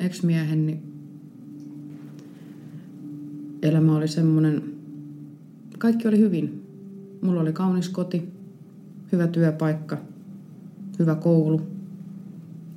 [0.00, 0.82] Ex-miehen, niin
[3.62, 4.62] elämä oli semmoinen,
[5.78, 6.62] kaikki oli hyvin.
[7.22, 8.28] Mulla oli kaunis koti,
[9.12, 9.98] hyvä työpaikka,
[10.98, 11.60] hyvä koulu.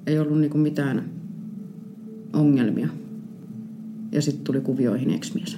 [0.08, 1.10] Ei ollut niinku mitään
[2.34, 2.90] ongelmia.
[4.12, 5.58] Ja sitten tuli kuvioihin ex-mies.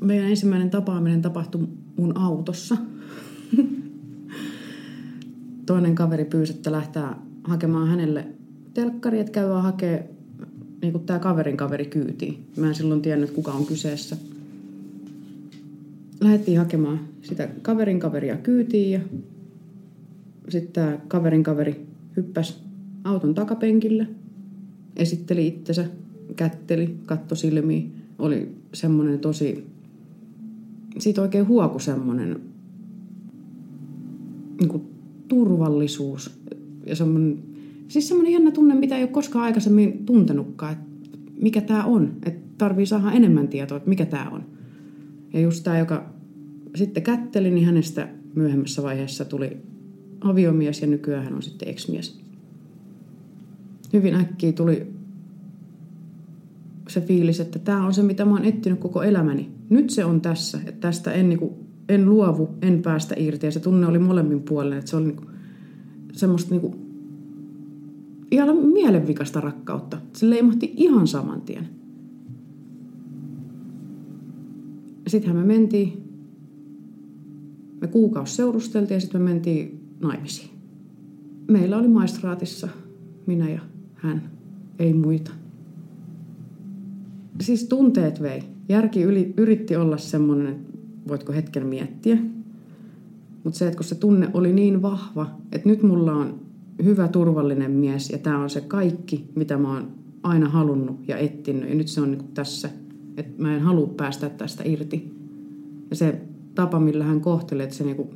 [0.00, 2.76] Meidän ensimmäinen tapaaminen tapahtui mun autossa.
[5.66, 8.26] Toinen kaveri pyysi, että lähtää hakemaan hänelle
[8.74, 10.10] telkkari, että käydään hakee
[10.82, 12.46] niin kuin tämä kaverin kaveri kyytiin.
[12.56, 14.16] Mä en silloin tiennyt, kuka on kyseessä.
[16.20, 19.00] Lähdettiin hakemaan sitä kaverin kaveria kyytiin ja
[20.48, 22.54] sitten tämä kaverin kaveri hyppäsi
[23.04, 24.06] auton takapenkille,
[24.96, 25.84] esitteli itsensä,
[26.36, 27.92] kätteli, katto silmiin.
[28.18, 29.66] Oli semmoinen tosi,
[30.98, 32.40] siitä oikein huoku semmoinen
[34.60, 34.82] niin
[35.28, 36.40] turvallisuus
[36.86, 37.51] ja semmoinen
[37.88, 40.84] Siis semmoinen jännä tunne, mitä ei ole koskaan aikaisemmin tuntenutkaan, että
[41.40, 42.12] mikä tämä on.
[42.26, 44.44] Että tarvii saada enemmän tietoa, että mikä tämä on.
[45.32, 46.12] Ja just tämä, joka
[46.74, 49.56] sitten kätteli, niin hänestä myöhemmässä vaiheessa tuli
[50.20, 52.20] aviomies ja nykyään hän on sitten ex-mies.
[53.92, 54.86] Hyvin äkkiä tuli
[56.88, 59.50] se fiilis, että tämä on se, mitä mä oon etsinyt koko elämäni.
[59.68, 63.46] Nyt se on tässä, että tästä en, niinku, en luovu, en päästä irti.
[63.46, 65.24] Ja se tunne oli molemmin puolella, että se oli niinku,
[66.12, 66.81] semmoista niinku
[68.32, 69.98] ihan mielenvikasta rakkautta.
[70.12, 71.68] Se leimahti ihan saman tien.
[75.06, 76.02] Sittenhän me mentiin,
[77.80, 80.50] me kuukausi seurusteltiin ja sitten me mentiin naimisiin.
[81.48, 82.68] Meillä oli maistraatissa
[83.26, 83.60] minä ja
[83.94, 84.30] hän,
[84.78, 85.30] ei muita.
[87.40, 88.42] Siis tunteet vei.
[88.68, 90.78] Järki yli, yritti olla semmoinen, että
[91.08, 92.18] voitko hetken miettiä.
[93.44, 96.40] Mutta se, että kun se tunne oli niin vahva, että nyt mulla on
[96.84, 99.88] hyvä, turvallinen mies ja tämä on se kaikki, mitä mä oon
[100.22, 101.68] aina halunnut ja ettinyt.
[101.68, 102.70] Ja nyt se on niin tässä,
[103.16, 105.14] että mä en halua päästä tästä irti.
[105.90, 106.20] Ja se
[106.54, 108.08] tapa, millä hän kohtelee, että se niin kuin,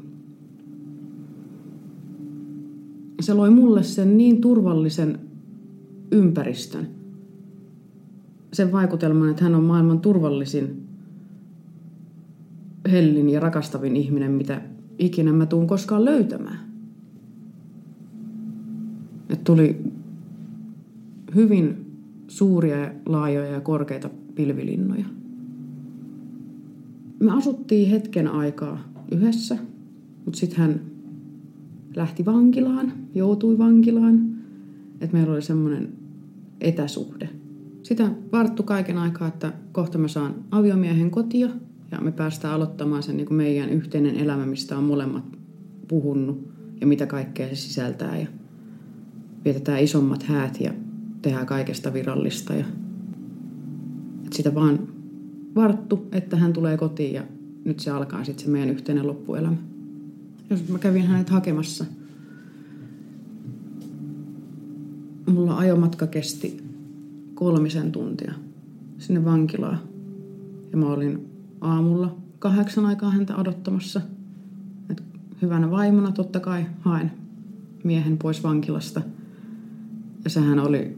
[3.21, 5.21] se loi mulle sen niin turvallisen
[6.13, 6.87] ympäristön.
[8.53, 10.83] Sen vaikutelman, että hän on maailman turvallisin,
[12.91, 14.63] hellin ja rakastavin ihminen, mitä
[14.99, 16.66] ikinä mä tuun koskaan löytämään.
[19.29, 19.83] Et tuli
[21.35, 21.87] hyvin
[22.29, 25.05] suuria, laajoja ja korkeita pilvilinnoja.
[27.21, 29.59] Me asuttiin hetken aikaa yhdessä,
[30.25, 30.81] mutta sitten hän
[31.97, 34.37] lähti vankilaan, joutui vankilaan.
[35.01, 35.93] Että meillä oli semmoinen
[36.61, 37.29] etäsuhde.
[37.83, 41.49] Sitä varttu kaiken aikaa, että kohta mä saan aviomiehen kotia
[41.91, 45.25] ja me päästään aloittamaan sen niin kuin meidän yhteinen elämä, mistä on molemmat
[45.89, 46.49] puhunut
[46.81, 48.19] ja mitä kaikkea se sisältää.
[48.19, 48.27] Ja
[49.47, 50.73] vietetään isommat häät ja
[51.23, 52.55] tehdään kaikesta virallista.
[52.55, 52.65] Ja,
[54.25, 54.89] että sitä vaan
[55.55, 57.23] varttu, että hän tulee kotiin ja
[57.65, 59.57] nyt se alkaa sitten se meidän yhteinen loppuelämä.
[60.51, 61.85] Jos mä kävin hänet hakemassa.
[65.27, 66.65] Mulla ajomatka kesti
[67.35, 68.33] kolmisen tuntia
[68.99, 69.79] sinne vankilaan.
[70.73, 71.29] Ja mä olin
[71.61, 74.01] aamulla kahdeksan aikaa häntä odottamassa.
[74.91, 75.03] Et
[75.43, 77.13] hyvänä vaimona totta kai haen
[77.85, 79.03] miehen pois vankilasta–
[80.27, 80.97] ja sehän oli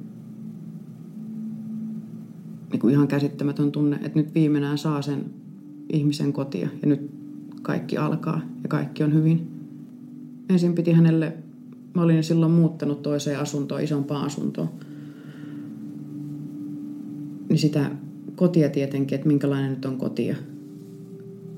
[2.71, 5.25] niin kuin ihan käsittämätön tunne, että nyt viimeinen saa sen
[5.93, 7.11] ihmisen kotia ja nyt
[7.63, 9.51] kaikki alkaa ja kaikki on hyvin.
[10.49, 11.37] Ensin piti hänelle,
[11.95, 14.69] mä olin silloin muuttanut toiseen asuntoon, isompaan asuntoon.
[17.49, 17.91] Niin sitä
[18.37, 20.37] kotia tietenkin, että minkälainen nyt on kotia.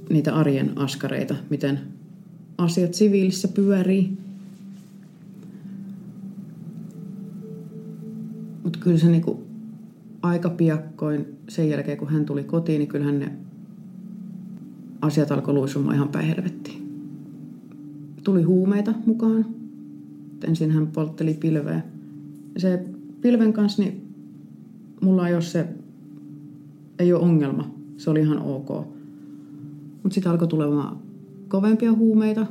[0.08, 1.80] Niitä arjen askareita, miten
[2.58, 4.18] asiat siviilissä pyörii.
[8.80, 9.42] Mutta kyllä se niinku
[10.22, 13.32] aika piakkoin sen jälkeen, kun hän tuli kotiin, niin kyllähän ne
[15.00, 17.04] asiat alkoi luisumaan ihan päin helvettiin.
[18.24, 19.46] Tuli huumeita mukaan.
[20.44, 21.82] Ensin hän poltteli pilveä.
[22.56, 22.84] Se
[23.20, 24.08] pilven kanssa, niin
[25.00, 25.68] mulla ei ole se,
[26.98, 27.74] ei ole ongelma.
[27.96, 28.68] Se oli ihan ok.
[30.02, 30.98] Mutta sitten alkoi tulemaan
[31.48, 32.46] kovempia huumeita.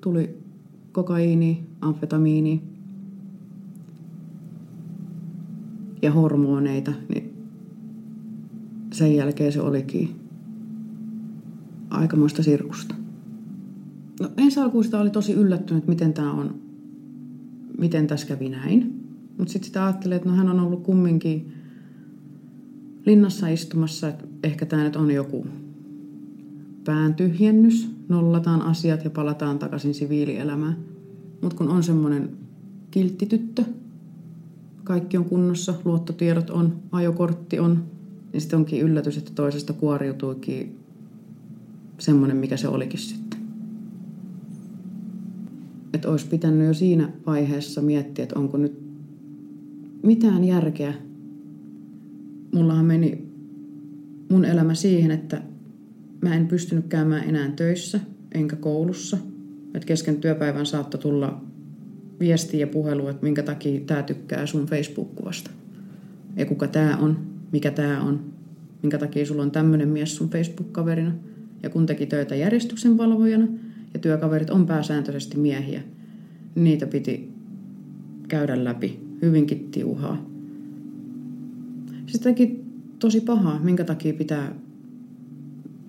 [0.00, 0.38] Tuli
[0.92, 2.69] kokaiini, amfetamiini
[6.02, 7.34] ja hormoneita, niin
[8.92, 10.20] sen jälkeen se olikin
[11.90, 12.94] aikamoista sirkusta.
[14.20, 16.54] No ensi alkuun sitä oli tosi yllättynyt, miten tämä on,
[17.78, 19.00] miten tässä kävi näin.
[19.38, 21.52] Mutta sitten sitä ajattelee, että no hän on ollut kumminkin
[23.06, 25.46] linnassa istumassa, että ehkä tämä nyt on joku
[26.84, 30.76] pään tyhjennys, nollataan asiat ja palataan takaisin siviilielämään.
[31.42, 32.30] Mutta kun on semmoinen
[32.90, 33.64] kilttityttö,
[34.90, 37.84] kaikki on kunnossa, luottotiedot on, ajokortti on,
[38.32, 40.78] niin sitten onkin yllätys, että toisesta kuoriutuikin
[41.98, 43.40] semmoinen, mikä se olikin sitten.
[45.94, 48.82] Että olisi pitänyt jo siinä vaiheessa miettiä, että onko nyt
[50.02, 50.94] mitään järkeä.
[52.54, 53.28] Mullahan meni
[54.30, 55.42] mun elämä siihen, että
[56.22, 58.00] mä en pystynyt käymään enää töissä
[58.34, 59.18] enkä koulussa.
[59.74, 61.44] Että kesken työpäivän saattoi tulla
[62.20, 65.50] viestiä ja puhelu, että minkä takia tämä tykkää sun Facebook-kuvasta.
[66.36, 67.18] Ja kuka tämä on,
[67.52, 68.24] mikä tämä on,
[68.82, 71.12] minkä takia sulla on tämmöinen mies sun Facebook-kaverina.
[71.62, 73.46] Ja kun teki töitä järjestyksen valvojana
[73.94, 75.82] ja työkaverit on pääsääntöisesti miehiä,
[76.54, 77.32] niitä piti
[78.28, 80.26] käydä läpi hyvinkin tiuhaa.
[82.06, 82.64] Se teki
[82.98, 84.54] tosi pahaa, minkä takia pitää,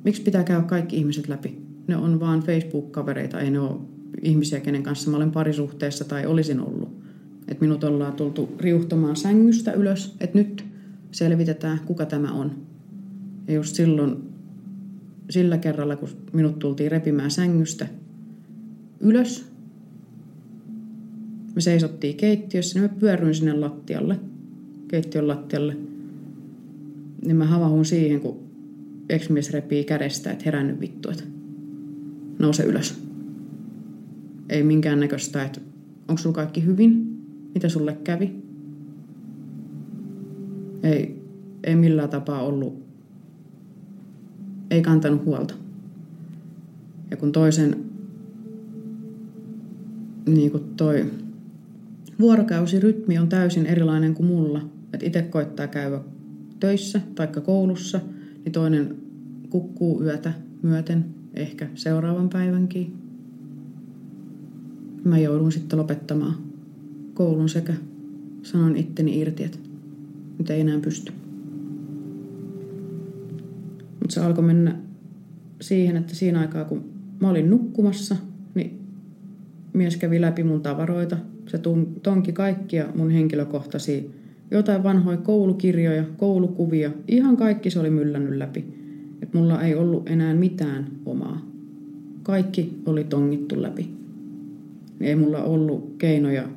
[0.03, 1.61] miksi pitää käydä kaikki ihmiset läpi.
[1.87, 3.79] Ne on vaan Facebook-kavereita, ei ne ole
[4.21, 7.01] ihmisiä, kenen kanssa mä olen parisuhteessa tai olisin ollut.
[7.47, 10.65] Et minut ollaan tultu riuhtomaan sängystä ylös, että nyt
[11.11, 12.55] selvitetään, kuka tämä on.
[13.47, 14.17] Ja just silloin,
[15.29, 17.87] sillä kerralla, kun minut tultiin repimään sängystä
[18.99, 19.51] ylös,
[21.55, 24.19] me seisottiin keittiössä, niin mä pyörryin sinne lattialle,
[24.87, 25.77] keittiön lattialle.
[27.25, 28.39] Niin mä havahun siihen, kun
[29.09, 31.23] ex-mies repii kädestä, että herännyt vittu, että
[32.39, 33.10] nouse ylös.
[34.51, 35.61] Ei minkäännäköistä, että
[36.07, 37.21] onko sulla kaikki hyvin,
[37.53, 38.35] mitä sulle kävi.
[40.83, 41.21] Ei,
[41.63, 42.83] ei millään tapaa ollut,
[44.71, 45.53] ei kantanut huolta.
[47.11, 47.85] Ja kun toisen,
[50.27, 51.05] niin kuin toi
[52.19, 54.61] vuorokausirytmi on täysin erilainen kuin mulla.
[54.93, 55.99] Että itse koittaa käydä
[56.59, 57.99] töissä tai koulussa,
[58.45, 58.95] niin toinen
[59.49, 63.10] kukkuu yötä myöten, ehkä seuraavan päivänkin.
[65.03, 66.35] Mä joudun sitten lopettamaan
[67.13, 67.73] koulun sekä
[68.43, 69.57] sanon itteni irti, että
[70.37, 71.11] nyt ei enää pysty.
[73.99, 74.75] Mutta se alkoi mennä
[75.61, 76.83] siihen, että siinä aikaa kun
[77.19, 78.15] mä olin nukkumassa,
[78.55, 78.79] niin
[79.73, 81.17] mies kävi läpi mun tavaroita,
[81.47, 81.59] se
[82.03, 84.01] tonki kaikkia mun henkilökohtaisia,
[84.51, 88.65] jotain vanhoja koulukirjoja, koulukuvia, ihan kaikki se oli myllännyt läpi.
[89.21, 91.45] Et mulla ei ollut enää mitään omaa.
[92.23, 94.00] Kaikki oli tongittu läpi.
[95.03, 96.47] Ei mulla ollut keinoja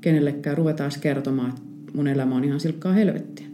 [0.00, 3.46] kenellekään ruveta kertomaan, että mun elämä on ihan silkkaa helvettiä.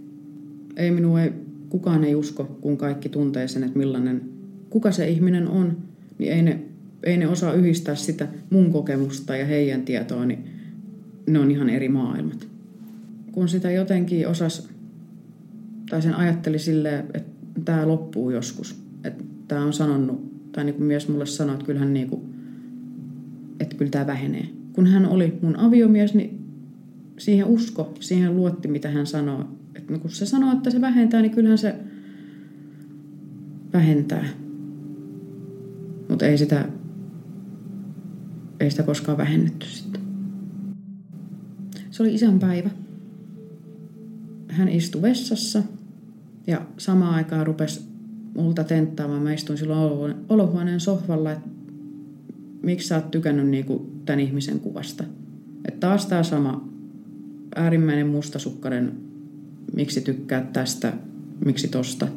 [0.77, 1.33] Ei minua ei,
[1.69, 4.23] kukaan ei usko, kun kaikki tuntee sen, että millainen,
[4.71, 5.77] kuka se ihminen on,
[6.19, 6.61] niin ei ne
[7.05, 10.45] ei ne osaa yhdistää sitä mun kokemusta ja heidän tietoa, niin
[11.27, 12.49] ne on ihan eri maailmat.
[13.33, 14.69] Kun sitä jotenkin osas,
[15.91, 17.31] tai sen ajatteli silleen, että
[17.65, 18.77] tämä loppuu joskus.
[19.05, 22.34] Että tämä on sanonut, tai niin kuin mies mulle sanoi, että kyllähän niin kuin,
[23.61, 24.49] että kyllä tämä vähenee.
[24.73, 26.45] Kun hän oli mun aviomies, niin
[27.19, 29.45] siihen usko, siihen luotti, mitä hän sanoo.
[29.75, 31.75] Että kun se sanoo, että se vähentää, niin kyllähän se
[33.73, 34.25] vähentää.
[36.09, 36.69] Mutta ei sitä
[38.61, 40.01] ei sitä koskaan vähennetty sitten.
[41.91, 42.71] Se oli isän päivä.
[44.49, 45.63] Hän istui vessassa
[46.47, 47.81] ja samaan aikaan rupesi
[48.35, 49.23] multa tenttaamaan.
[49.23, 51.49] Mä istuin silloin olohuoneen sohvalla, että
[52.65, 55.05] miksi sä oot tykännyt niinku tämän ihmisen kuvasta.
[55.69, 56.69] Että taas tämä sama
[57.57, 58.93] äärimmäinen mustasukkainen,
[59.77, 60.93] miksi tykkää tästä,
[61.45, 62.09] miksi tosta.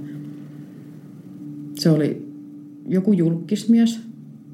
[1.75, 2.27] Se oli
[2.87, 3.99] joku julkismies,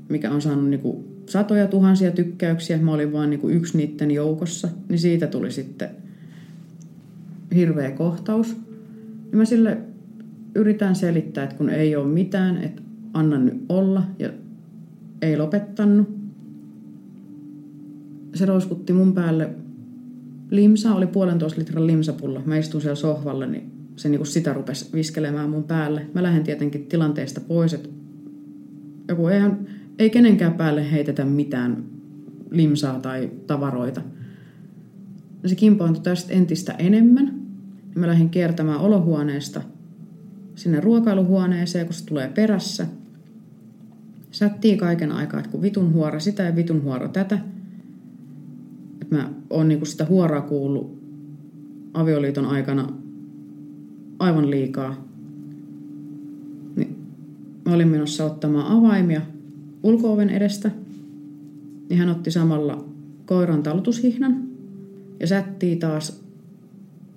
[0.10, 5.00] mikä on saanut niinku satoja tuhansia tykkäyksiä, mä olin vaan niin yksi niiden joukossa, niin
[5.00, 5.90] siitä tuli sitten
[7.56, 8.56] hirveä kohtaus.
[9.32, 9.78] Ja mä sille
[10.56, 12.82] yritän selittää, että kun ei ole mitään, että
[13.14, 14.30] anna nyt olla ja
[15.24, 16.10] ei lopettanut.
[18.36, 19.50] Se rouskutti mun päälle
[20.52, 22.42] limsa, oli puolentoista litran limsapulla.
[22.46, 26.06] Mä istun siellä sohvalla, niin se niin kuin sitä rupesi viskelemään mun päälle.
[26.14, 27.90] Mä lähden tietenkin tilanteesta pois, että
[29.08, 29.68] joku eihän
[30.00, 31.84] ei kenenkään päälle heitetä mitään
[32.52, 34.02] limsaa tai tavaroita.
[35.46, 37.42] Se kimpaantui tästä entistä enemmän.
[37.96, 39.62] Mä lähdin kiertämään olohuoneesta
[40.56, 42.88] sinne ruokailuhuoneeseen, kun se tulee perässä.
[44.34, 47.40] Sättii kaiken aikaa, että kun vitun huora sitä ja vitun huora tätä.
[49.02, 51.04] Että mä oon niinku sitä huoraa kuullut
[51.94, 52.90] avioliiton aikana
[54.20, 55.08] aivan liikaa.
[56.76, 56.96] Niin
[57.66, 59.22] mä olin menossa ottamaan avaimia
[59.84, 60.72] ulkooven edestä.
[61.90, 62.86] Niin hän otti samalla
[63.26, 64.44] koiran talutushihnan
[65.20, 66.24] ja sättii taas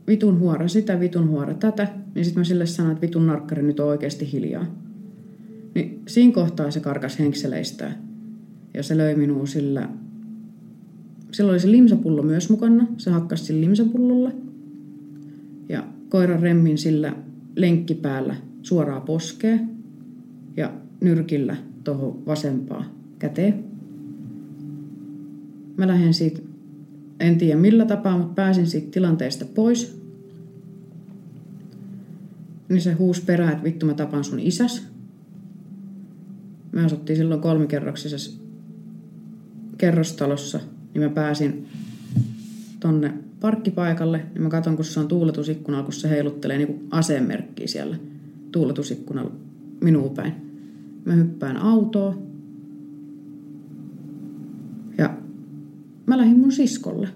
[0.06, 1.88] vitun huora sitä, vitun huora tätä.
[2.14, 4.85] Niin sitten mä sille sanoin, että vitun narkkari nyt on oikeasti hiljaa.
[5.76, 7.92] Niin siinä kohtaa se karkas henkseleistä
[8.74, 9.88] ja se löi minua sillä...
[11.32, 12.86] Silloin oli se limsapullo myös mukana.
[12.96, 14.32] Se hakkasi sillä limsapullolla.
[15.68, 17.12] Ja koiran remmin sillä
[17.56, 19.60] lenkkipäällä suoraa poskee
[20.56, 22.84] ja nyrkillä tuohon vasempaa
[23.18, 23.64] käteen.
[25.76, 26.40] Mä lähden siitä,
[27.20, 30.02] en tiedä millä tapaa, mutta pääsin siitä tilanteesta pois.
[32.68, 34.95] Niin se huus perää, että vittu mä tapan sun isäs.
[36.76, 38.40] Me asuttiin silloin kolmikerroksisessa
[39.78, 40.60] kerrostalossa,
[40.94, 41.66] niin mä pääsin
[42.80, 47.96] tonne parkkipaikalle, niin mä katson, kun se on tuuletusikkunalla, kun se heiluttelee niin asemerkkiä siellä
[48.52, 49.32] tuuletusikkunalla
[49.80, 50.32] minuun päin.
[51.04, 52.22] Mä hyppään autoon.
[54.98, 55.16] Ja
[56.06, 57.08] mä lähdin mun siskolle.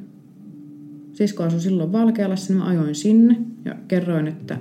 [1.12, 4.59] Sisko asui silloin Valkealassa, niin mä ajoin sinne ja kerroin, että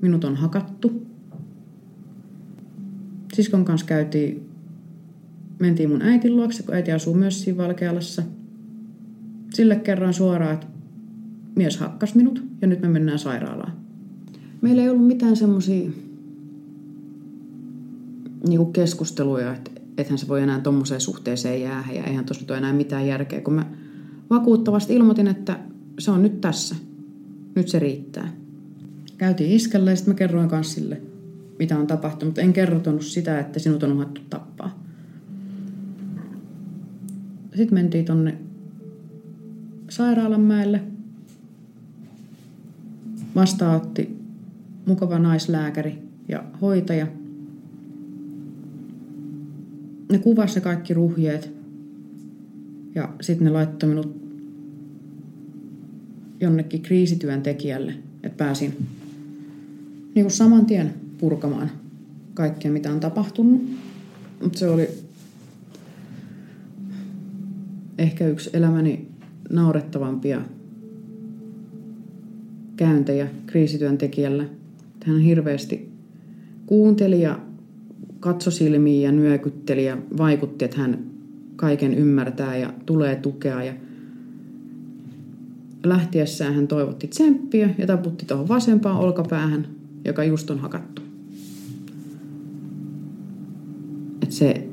[0.00, 1.07] minut on hakattu.
[3.38, 4.48] Siskon kanssa käytiin,
[5.58, 8.22] mentiin mun äitin luokse, kun äiti asuu myös siinä Valkealassa.
[9.54, 10.66] Sille kerroin suoraan, että
[11.56, 13.72] mies hakkas minut ja nyt me mennään sairaalaan.
[14.60, 15.90] Meillä ei ollut mitään semmoisia
[18.48, 22.58] niinku keskusteluja, että ethän se voi enää tuommoiseen suhteeseen jäädä ja eihän tuossa nyt ole
[22.58, 23.66] enää mitään järkeä, kun mä
[24.30, 25.58] vakuuttavasti ilmoitin, että
[25.98, 26.76] se on nyt tässä.
[27.54, 28.32] Nyt se riittää.
[29.18, 31.07] Käytiin iskellä ja sitten mä kerroin kanssa sille,
[31.58, 34.82] mitä on tapahtunut, en kertonut sitä, että sinut on uhattu tappaa.
[37.56, 38.38] Sitten mentiin tonne
[39.90, 40.82] Sairaalanmäelle.
[43.34, 44.18] Vastaanotti
[44.86, 45.98] mukava naislääkäri
[46.28, 47.06] ja hoitaja.
[50.12, 51.52] Ne kuvasi kaikki ruhjeet
[52.94, 54.16] ja sitten ne laittoi minut
[56.40, 58.86] jonnekin kriisityöntekijälle, että pääsin
[60.14, 61.70] niin kuin saman tien purkamaan
[62.34, 63.62] kaikkea, mitä on tapahtunut.
[64.42, 64.88] Mutta se oli
[67.98, 69.08] ehkä yksi elämäni
[69.50, 70.40] naurettavampia
[72.76, 74.44] käyntejä kriisityöntekijällä.
[75.04, 75.92] Hän hirveästi
[76.66, 77.40] kuunteli ja
[78.20, 80.98] katsoi silmiin ja nyökytteli ja vaikutti, että hän
[81.56, 83.62] kaiken ymmärtää ja tulee tukea.
[83.62, 83.72] Ja
[85.84, 89.68] lähtiessään hän toivotti tsemppiä ja taputti tuohon vasempaan olkapäähän,
[90.04, 91.02] joka just on hakattu.
[94.22, 94.68] Et se,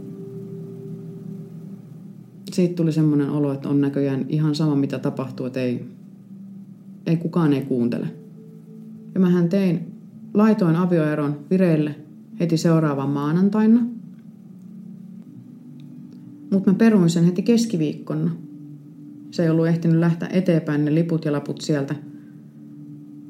[2.52, 5.86] siitä tuli semmoinen olo, että on näköjään ihan sama mitä tapahtuu, että ei,
[7.06, 8.08] ei kukaan ei kuuntele.
[9.14, 9.92] Ja mähän tein,
[10.34, 11.96] laitoin avioeron vireille
[12.40, 13.86] heti seuraavan maanantaina.
[16.52, 18.32] Mutta mä peruin sen heti keskiviikkona.
[19.32, 21.96] Se ei ollut ehtinyt lähteä eteenpäin ne liput ja laput sieltä,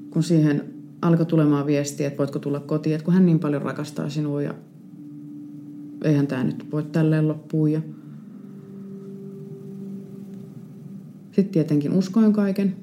[0.10, 0.64] kun siihen
[1.02, 4.54] alkoi tulemaan viestiä, että voitko tulla kotiin, että kun hän niin paljon rakastaa sinua ja
[6.04, 7.70] eihän tämä nyt voi tälleen loppua.
[7.70, 7.82] Ja
[11.32, 12.76] sitten tietenkin uskoin kaiken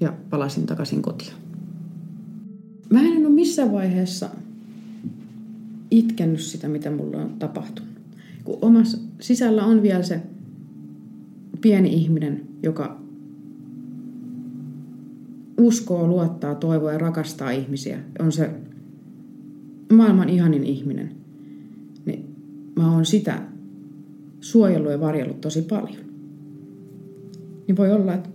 [0.00, 1.32] ja palasin takaisin kotiin.
[2.90, 4.30] Mä en ole missään vaiheessa
[5.90, 7.92] itkennyt sitä, mitä mulle on tapahtunut.
[8.44, 10.22] Kun omassa sisällä on vielä se
[11.60, 13.00] pieni ihminen, joka
[15.58, 17.98] uskoo, luottaa, toivoo ja rakastaa ihmisiä.
[18.18, 18.50] On se
[19.92, 21.21] maailman ihanin ihminen.
[22.76, 23.42] Mä oon sitä
[24.40, 26.02] suojellut ja varjellut tosi paljon.
[27.66, 28.28] Niin voi olla, että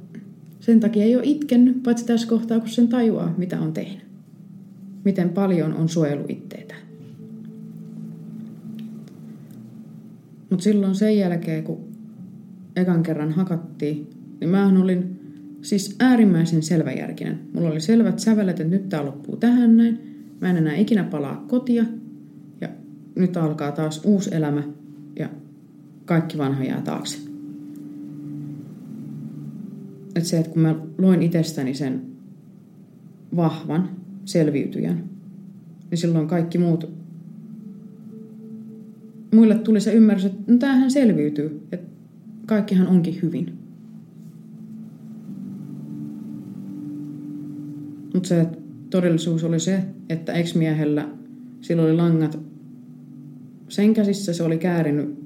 [0.59, 4.05] sen takia ei ole itkennyt, paitsi tässä kohtaa, kun sen tajuaa, mitä on tehnyt.
[5.05, 6.81] Miten paljon on suojellut itteetään.
[10.49, 11.87] Mutta silloin sen jälkeen, kun
[12.75, 15.19] ekan kerran hakattiin, niin mä olin
[15.61, 17.39] siis äärimmäisen selväjärkinen.
[17.53, 19.99] Mulla oli selvät sävelet, että nyt tää loppuu tähän näin.
[20.41, 21.85] Mä en enää ikinä palaa kotia.
[23.17, 24.63] Nyt alkaa taas uusi elämä
[25.19, 25.29] ja
[26.05, 27.17] kaikki vanha jää taakse.
[30.15, 32.01] Et se, että kun mä loin itsestäni sen
[33.35, 33.89] vahvan
[34.25, 35.03] selviytyjän,
[35.91, 36.97] niin silloin kaikki muut
[39.33, 41.87] muille tuli se ymmärrys, että no tämähän selviytyy, että
[42.45, 43.53] kaikkihan onkin hyvin.
[48.13, 48.47] Mutta se
[48.89, 51.09] todellisuus oli se, että ex-miehellä
[51.61, 52.39] sillä oli langat
[53.69, 55.19] sen käsissä se oli käärinyt,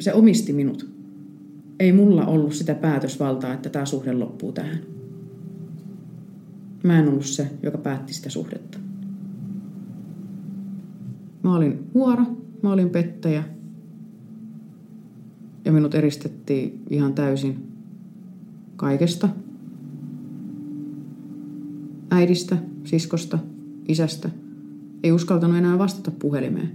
[0.00, 0.92] se omisti minut.
[1.80, 4.78] Ei mulla ollut sitä päätösvaltaa, että tämä suhde loppuu tähän.
[6.82, 8.78] Mä en ollut se, joka päätti sitä suhdetta.
[11.42, 12.24] Mä olin huora,
[12.62, 13.44] mä olin pettäjä.
[15.64, 17.66] Ja minut eristettiin ihan täysin
[18.76, 19.28] kaikesta.
[22.10, 23.38] Äidistä, siskosta,
[23.88, 24.41] isästä.
[25.02, 26.70] Ei uskaltanut enää vastata puhelimeen.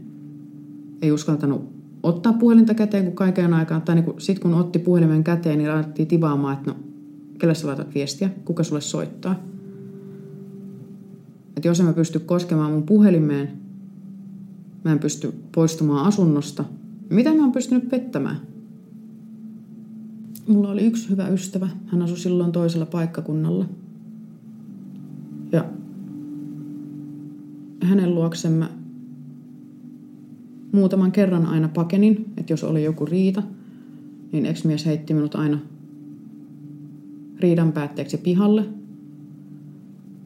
[1.02, 5.58] Ei uskaltanut ottaa puhelinta käteen, kun kaiken aikaan, tai niin sitten kun otti puhelimen käteen,
[5.58, 6.78] niin alettiin tivaamaan, että no,
[7.40, 9.44] kelle sä laitat viestiä, kuka sulle soittaa.
[11.56, 13.52] Että jos en mä pysty koskemaan mun puhelimeen,
[14.84, 16.66] mä en pysty poistumaan asunnosta,
[17.10, 18.38] mitä mä oon pystynyt pettämään?
[20.48, 21.70] Mulla oli yksi hyvä ystävä.
[21.86, 23.66] Hän asui silloin toisella paikkakunnalla.
[25.52, 25.66] Ja
[27.88, 28.70] hänen luokseen mä
[30.72, 33.44] muutaman kerran aina pakenin, että jos oli joku riita,
[34.32, 35.60] niin ex-mies heitti minut aina
[37.40, 38.66] riidan päätteeksi pihalle.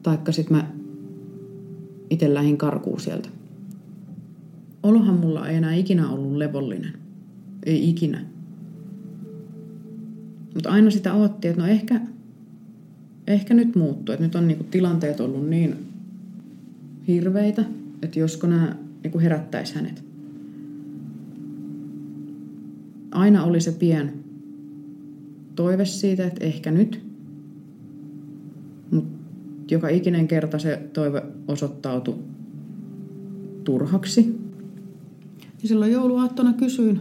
[0.02, 0.70] Taikka sitten mä
[2.10, 3.28] itse lähdin karkuun sieltä.
[4.82, 6.92] Olohan mulla ei enää ikinä ollut levollinen.
[7.66, 8.24] Ei ikinä.
[10.54, 12.00] Mutta aina sitä odotti, että no ehkä,
[13.26, 14.12] ehkä nyt muuttuu.
[14.12, 15.91] Että nyt on niinku tilanteet ollut niin
[17.08, 17.64] hirveitä,
[18.02, 20.04] että josko nämä niinku herättäisi hänet.
[23.10, 24.12] Aina oli se pien
[25.54, 27.04] toive siitä, että ehkä nyt.
[28.90, 32.18] Mutta joka ikinen kerta se toive osoittautui
[33.64, 34.40] turhaksi.
[35.62, 37.00] Ja silloin jouluaattona kysyin,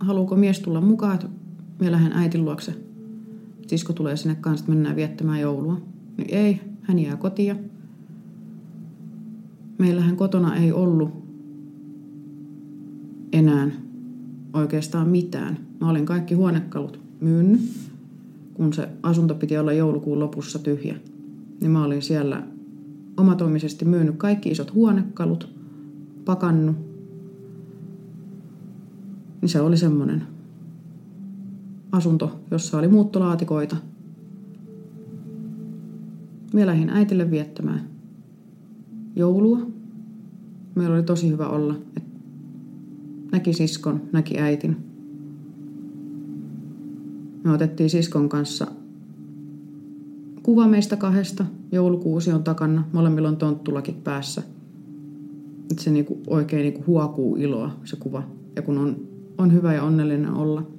[0.00, 1.28] haluuko mies tulla mukaan, että
[1.80, 2.74] minä lähden äitin luokse.
[3.66, 5.80] Sisko tulee sinne kanssa, että mennään viettämään joulua.
[6.16, 7.56] Niin ei, hän jää kotia.
[9.84, 11.10] Meillähän kotona ei ollut
[13.32, 13.70] enää
[14.52, 15.58] oikeastaan mitään.
[15.80, 17.60] Mä olin kaikki huonekalut myynyt,
[18.54, 20.96] kun se asunto piti olla joulukuun lopussa tyhjä.
[21.60, 22.42] Niin mä olin siellä
[23.16, 25.48] omatoimisesti myynyt kaikki isot huonekalut,
[26.24, 26.76] pakannut.
[29.40, 30.22] Niin se oli semmoinen
[31.92, 33.76] asunto, jossa oli muuttolaatikoita.
[36.52, 37.88] Minä lähdin äitille viettämään
[39.16, 39.73] joulua.
[40.74, 41.74] Meillä oli tosi hyvä olla.
[41.96, 42.04] Et
[43.32, 44.76] näki siskon, näki äitin.
[47.44, 48.66] Me otettiin siskon kanssa
[50.42, 51.46] kuva meistä kahdesta.
[51.72, 54.42] Joulukuusi on takana, molemmilla on tonttulakit päässä.
[55.70, 58.22] Et se niinku oikein niinku huokuu iloa se kuva.
[58.56, 58.96] Ja kun on,
[59.38, 60.66] on hyvä ja onnellinen olla–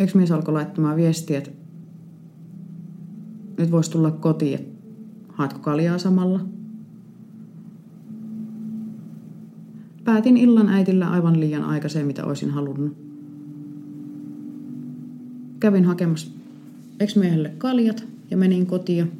[0.00, 1.50] ex-mies alkoi laittamaan viestiä, että
[3.58, 4.72] nyt voisi tulla kotiin, että
[5.28, 6.40] haetko kaljaa samalla.
[10.10, 12.96] Päätin illan äitillä aivan liian aikaiseen, mitä olisin halunnut.
[15.60, 16.30] Kävin hakemassa
[17.00, 19.12] ex-miehelle kaljat ja menin kotiin.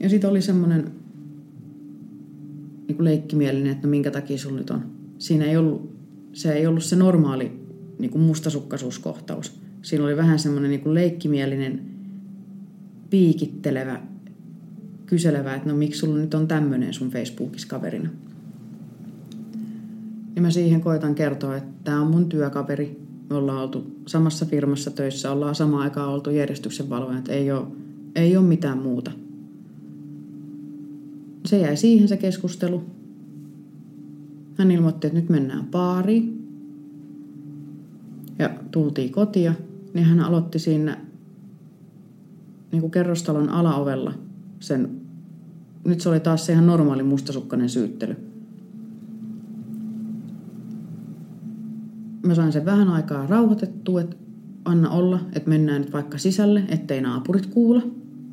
[0.00, 0.90] Ja sitten oli semmoinen
[2.88, 4.82] niin leikkimielinen, että no minkä takia sulla nyt on.
[5.18, 5.96] Siinä ei ollut,
[6.32, 7.52] se ei ollut se normaali
[7.98, 9.60] niin kuin mustasukkaisuuskohtaus.
[9.82, 11.82] Siinä oli vähän semmoinen niin leikkimielinen,
[13.10, 14.00] piikittelevä,
[15.06, 18.10] kyselevä, että no miksi sulla nyt on tämmöinen sun Facebookissa kaverina.
[20.36, 23.00] Ja mä siihen koitan kertoa, että tämä on mun työkaveri.
[23.30, 26.86] Me ollaan oltu samassa firmassa töissä, ollaan samaan aikaan oltu järjestyksen
[27.18, 27.66] että ei ole,
[28.14, 29.10] ei ole mitään muuta.
[31.46, 32.82] Se jäi siihen se keskustelu.
[34.54, 36.48] Hän ilmoitti, että nyt mennään baariin
[38.38, 39.54] ja tultiin kotia,
[39.94, 40.98] niin hän aloitti siinä
[42.72, 44.14] niin kuin kerrostalon alaovella
[44.60, 45.00] sen,
[45.84, 48.25] nyt se oli taas se ihan normaali mustasukkainen syyttely.
[52.26, 54.16] Mä sain sen vähän aikaa rauhoitettua, että
[54.64, 57.82] anna olla, että mennään nyt vaikka sisälle, ettei naapurit kuule.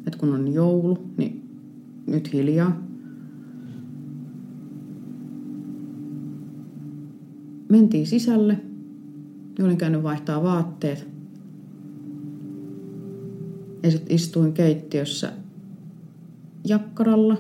[0.08, 1.50] Että kun on joulu, niin
[2.08, 2.84] nyt hiljaa.
[7.70, 8.60] Mentiin sisälle
[9.64, 11.08] olin käynyt vaihtaa vaatteet.
[13.84, 15.34] Ja sitten istuin keittiössä
[16.68, 17.38] jakkaralla.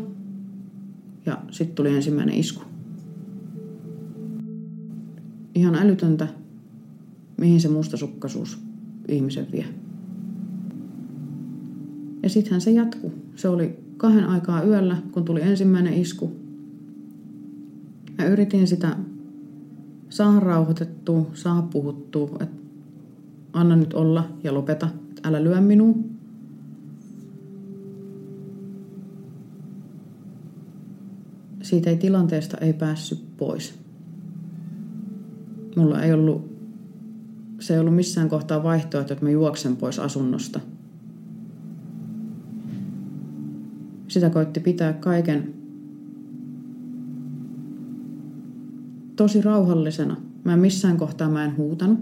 [1.26, 2.62] Ja sitten tuli ensimmäinen isku.
[5.56, 6.28] Ihan älytöntä,
[7.43, 8.60] mihin se mustasukkaisuus
[9.08, 9.65] ihmisen vie.
[12.23, 13.13] Ja sittenhän se jatkuu.
[13.36, 16.32] Se oli kahden aikaa yöllä, kun tuli ensimmäinen isku.
[18.17, 18.95] Mä yritin sitä
[20.10, 22.56] saada rauhoitettua, saada puhuttua, että
[23.53, 25.95] anna nyt olla ja lopeta, että älä lyö minua.
[31.62, 33.79] siitä ei tilanteesta ei päässyt pois.
[35.75, 36.53] Mulla ei ollut,
[37.63, 40.60] se ei ollut missään kohtaa vaihtoehto, että mä juoksen pois asunnosta.
[44.08, 45.54] Sitä koitti pitää kaiken
[49.15, 50.17] tosi rauhallisena.
[50.43, 51.99] Mä missään kohtaa mä en huutanut.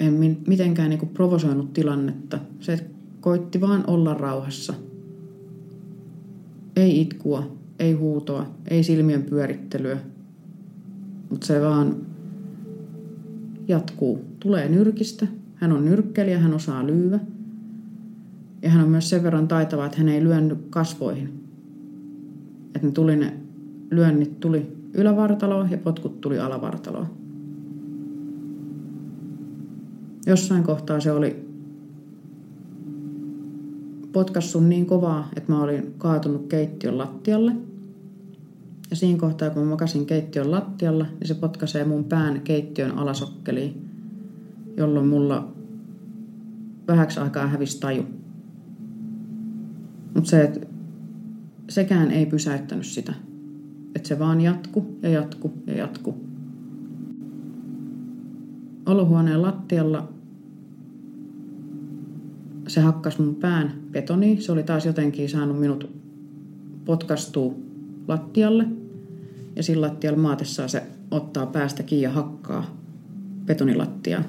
[0.00, 2.38] En mitenkään niinku provosoinut tilannetta.
[2.60, 2.86] Se
[3.20, 4.74] koitti vaan olla rauhassa.
[6.76, 9.98] Ei itkua, ei huutoa, ei silmien pyörittelyä.
[11.30, 12.11] Mutta se vaan
[13.68, 14.24] jatkuu.
[14.40, 15.26] Tulee nyrkistä.
[15.54, 17.18] Hän on nyrkkeliä, hän osaa lyyvä.
[18.62, 21.28] Ja hän on myös sen verran taitava, että hän ei lyönny kasvoihin.
[22.74, 23.34] Että ne tuli ne
[23.90, 27.06] lyönnit tuli ylävartaloon ja potkut tuli alavartaloon.
[30.26, 31.48] Jossain kohtaa se oli
[34.12, 37.52] potkassun niin kovaa, että mä olin kaatunut keittiön lattialle.
[38.92, 43.88] Ja siinä kohtaa, kun mä makasin keittiön lattialla, niin se potkaisee mun pään keittiön alasokkeliin,
[44.76, 45.52] jolloin mulla
[46.88, 48.02] vähäksi aikaa hävisi taju.
[50.14, 50.66] Mutta se, että
[51.68, 53.14] sekään ei pysäyttänyt sitä.
[53.94, 56.14] Että se vaan jatku ja jatku ja jatku.
[58.86, 60.08] Olohuoneen lattialla
[62.68, 64.42] se hakkas mun pään betoniin.
[64.42, 65.90] Se oli taas jotenkin saanut minut
[66.84, 67.54] potkastua
[68.08, 68.81] lattialle.
[69.56, 72.76] Ja sillä lattialla maatessaan se ottaa päästä kiinni ja hakkaa
[73.46, 74.24] betonilattiaan.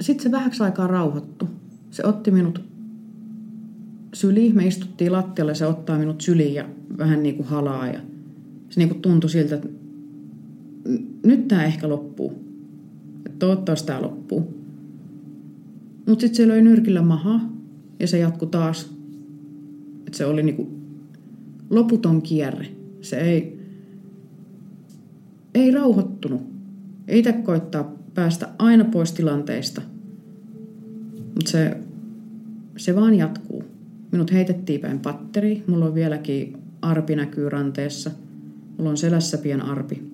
[0.00, 1.48] Sitten se vähäksi aikaa rauhoittu.
[1.90, 2.64] Se otti minut
[4.14, 4.56] syliin.
[4.56, 7.86] Me istuttiin lattialle, se ottaa minut syliin ja vähän niin kuin halaa.
[7.86, 8.00] Ja
[8.68, 9.68] se niin kuin tuntui siltä, että
[11.24, 12.32] nyt tämä ehkä loppuu.
[13.26, 14.54] Että toivottavasti tämä loppuu.
[16.06, 17.52] Mutta sitten se löi nyrkillä mahaa
[18.00, 18.94] ja se jatkui taas.
[20.06, 20.79] Että se oli niinku
[21.70, 22.66] loputon kierre.
[23.00, 23.60] Se ei,
[25.54, 26.42] ei rauhoittunut.
[27.08, 29.82] Ei koittaa päästä aina pois tilanteista.
[31.34, 31.76] Mutta se,
[32.76, 33.64] se vaan jatkuu.
[34.12, 35.64] Minut heitettiin päin patteri.
[35.66, 38.10] Mulla on vieläkin arpi näkyy ranteessa.
[38.78, 40.10] Mulla on selässä pien arpi.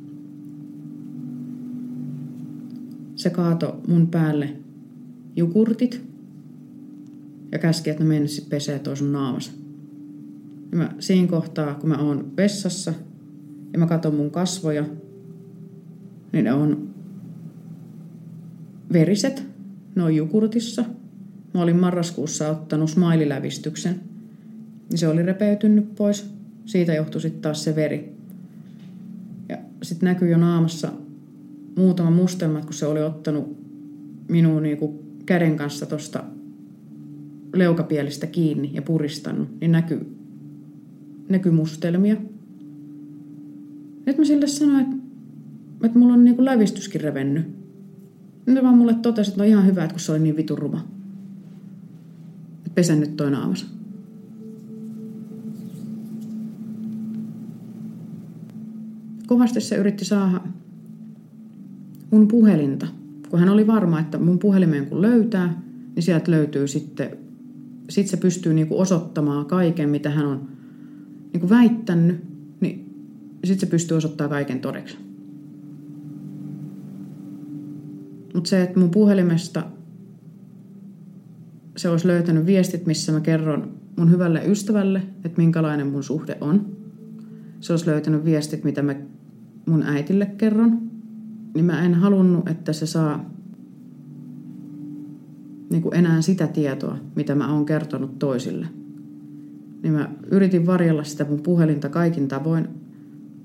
[3.15, 4.57] Se kaato mun päälle
[5.37, 6.05] jogurtit
[7.53, 9.56] ja käski, että ne meni sitten pesee toi sun.
[10.73, 12.95] Ja mä siinä kohtaa, kun mä oon vessassa
[13.73, 14.85] ja mä katson mun kasvoja,
[16.33, 16.95] niin ne on
[18.93, 19.43] veriset,
[19.95, 20.85] ne on jogurtissa–
[21.57, 24.01] Mä olin marraskuussa ottanut smaililävistyksen.
[24.91, 26.31] Niin se oli repeytynyt pois.
[26.67, 28.13] Siitä johtui sitten taas se veri.
[29.49, 30.93] Ja sitten näkyy jo naamassa
[31.77, 33.57] muutama mustelma, kun se oli ottanut
[34.29, 36.25] minun niinku käden kanssa tuosta
[37.55, 40.17] leukapielistä kiinni ja puristanut, niin näkyy,
[41.29, 42.17] näkyy mustelmia.
[44.07, 44.97] Nyt mä sille sanoin, että,
[45.85, 47.47] että mulla on niinku lävistyskin revennyt.
[48.47, 50.89] Nyt vaan mulle totesi, että no ihan hyvä, että kun se oli niin vitun ruma.
[52.75, 53.67] Pesen nyt toi naamas.
[59.27, 60.41] Kovasti se yritti saada
[62.11, 62.87] mun puhelinta,
[63.31, 65.63] kun hän oli varma, että mun puhelimeen kun löytää,
[65.95, 67.19] niin sieltä löytyy sitten,
[67.89, 70.49] sit se pystyy niinku osoittamaan kaiken, mitä hän on
[71.37, 72.25] niinku väittänyt,
[72.61, 72.95] niin
[73.45, 74.97] sitten se pystyy osoittamaan kaiken todeksi.
[78.35, 79.63] Mutta se, että mun puhelimesta
[81.77, 86.77] se olisi löytänyt viestit, missä mä kerron mun hyvälle ystävälle, että minkälainen mun suhde on.
[87.61, 88.95] Se olisi löytänyt viestit, mitä mä
[89.67, 90.91] mun äitille kerron.
[91.55, 93.31] Niin mä en halunnut, että se saa
[95.71, 98.67] niin kuin enää sitä tietoa, mitä mä oon kertonut toisille.
[99.87, 102.69] Niin mä yritin varjella sitä mun puhelinta kaikin tavoin.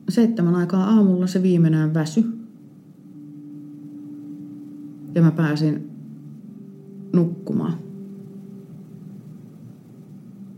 [0.09, 2.25] Seitsemän aikaa aamulla se viimeinen väsy.
[5.15, 5.89] Ja mä pääsin
[7.13, 7.73] nukkumaan.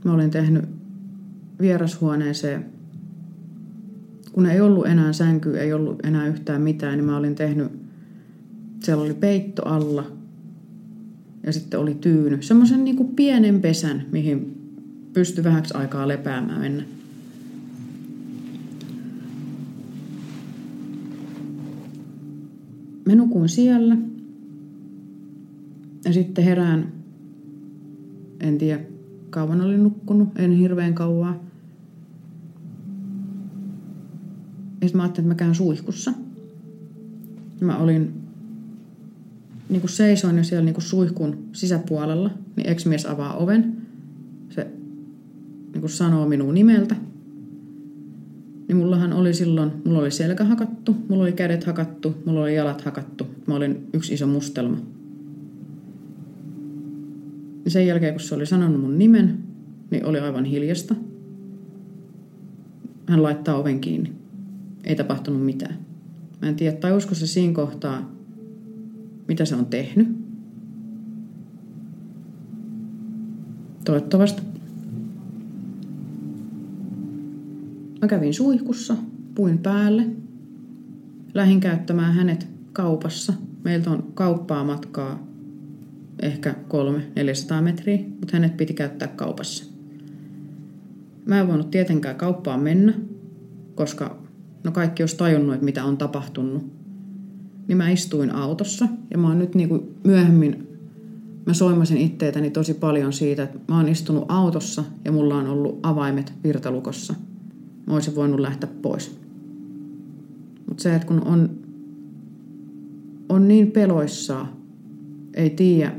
[0.06, 0.66] Mä olin tehnyt
[1.62, 2.66] vierashuoneeseen,
[4.32, 7.72] kun ei ollut enää sänky, ei ollut enää yhtään mitään, niin mä olin tehnyt,
[8.84, 10.06] siellä oli peitto alla
[11.46, 12.42] ja sitten oli tyyny.
[12.42, 14.63] Semmoisen niin pienen pesän, mihin
[15.14, 16.86] pystyi vähäksi aikaa lepäämään.
[23.06, 23.98] Mä nukuin siellä
[26.06, 26.92] ja sitten herään,
[28.40, 28.80] en tiedä
[29.30, 31.44] kauan olin nukkunut, en hirveän kauaa.
[34.82, 36.14] Ja sitten mä ajattelin, että mä käyn suihkussa.
[37.62, 38.14] Mä olin
[39.70, 43.73] niin kuin seisoin jo siellä niin kuin suihkun sisäpuolella, niin ex-mies avaa oven.
[45.74, 46.96] Niin sanoo minun nimeltä,
[48.68, 52.82] niin mullahan oli silloin, mulla oli selkä hakattu, mulla oli kädet hakattu, mulla oli jalat
[52.82, 53.28] hakattu.
[53.48, 54.78] Mä olin yksi iso mustelma.
[57.66, 59.38] Ja sen jälkeen, kun se oli sanonut mun nimen,
[59.92, 60.96] niin oli aivan hiljasta.
[63.08, 64.12] Hän laittaa oven kiinni.
[64.84, 65.76] Ei tapahtunut mitään.
[66.42, 68.12] Mä en tiedä, tajusko se siinä kohtaa,
[69.28, 70.08] mitä se on tehnyt.
[73.86, 74.42] Toivottavasti.
[78.04, 78.96] Mä kävin suihkussa,
[79.36, 80.06] puin päälle.
[81.34, 83.34] Lähin käyttämään hänet kaupassa.
[83.64, 85.28] Meiltä on kauppaa matkaa
[86.22, 86.56] ehkä
[87.60, 89.66] 300-400 metriä, mutta hänet piti käyttää kaupassa.
[91.26, 92.94] Mä en voinut tietenkään kauppaan mennä,
[93.76, 94.18] koska
[94.64, 96.74] no kaikki olisi tajunnut, että mitä on tapahtunut.
[97.68, 100.68] Niin mä istuin autossa ja mä oon nyt niin kuin myöhemmin,
[101.46, 105.80] mä soimasin itteetäni tosi paljon siitä, että mä oon istunut autossa ja mulla on ollut
[105.84, 107.14] avaimet virtalukossa.
[107.88, 109.18] Mä olisin voinut lähteä pois.
[110.68, 111.50] Mutta se, että kun on,
[113.30, 114.50] on niin peloissaan,
[115.34, 115.96] ei tiedä,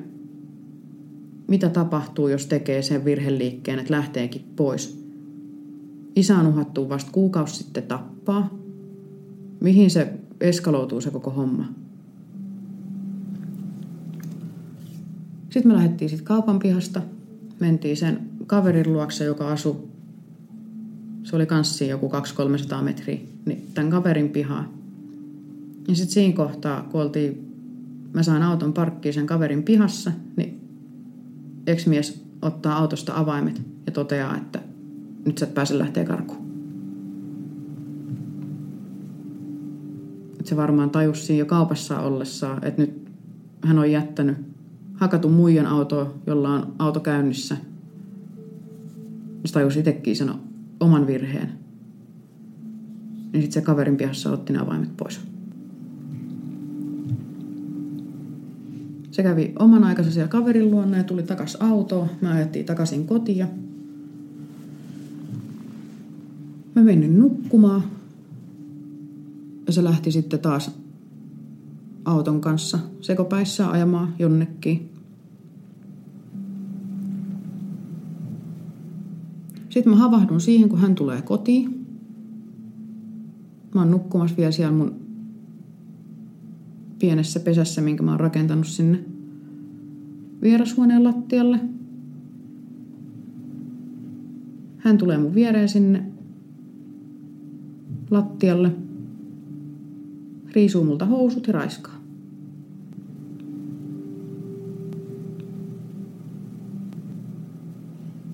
[1.49, 5.05] mitä tapahtuu, jos tekee sen virheliikkeen, että lähteekin pois.
[6.17, 8.59] Isä on uhattu vasta kuukausi sitten tappaa.
[9.61, 11.65] Mihin se eskaloituu se koko homma?
[15.51, 17.03] Sitten me lähdettiin sitten kaupan pihasta.
[17.61, 19.77] Mentiin sen kaverin luokse, joka asui,
[21.25, 22.13] se oli kanssa joku
[22.79, 24.73] 200-300 metriä, niin tämän kaverin pihaa.
[25.89, 27.55] Ja sitten siinä kohtaa, kun oltiin,
[28.13, 30.61] mä sain auton parkkiin sen kaverin pihassa, niin
[31.67, 34.61] ex-mies ottaa autosta avaimet ja toteaa, että
[35.25, 36.45] nyt sä et pääse lähteä karkuun.
[40.41, 43.09] Et se varmaan tajusi siinä jo kaupassa ollessaan, että nyt
[43.63, 44.37] hän on jättänyt
[44.95, 47.57] hakatun muijan autoa, jolla on auto käynnissä.
[49.45, 50.31] Se tajusi itsekin sen
[50.81, 51.53] oman virheen.
[53.33, 55.21] Niin sitten se kaverin pihassa otti ne avaimet pois.
[59.11, 62.09] Se kävi oman aikansa siellä kaverin luona ja tuli takas autoon.
[62.21, 63.47] Mä ajettiin takaisin kotiin.
[66.75, 67.83] Mä menin nukkumaan.
[69.67, 70.71] Ja se lähti sitten taas
[72.05, 74.94] auton kanssa sekopäissä ajamaan jonnekin.
[79.75, 81.87] Sitten mä havahdun siihen, kun hän tulee kotiin.
[83.75, 84.95] Mä oon nukkumassa vielä siellä mun
[86.99, 89.05] pienessä pesässä, minkä mä oon rakentanut sinne
[90.43, 91.61] vierashuoneen lattialle.
[94.79, 96.05] Hän tulee mun viereen sinne
[98.11, 98.71] lattialle,
[100.53, 102.01] riisuu multa housut ja raiskaa.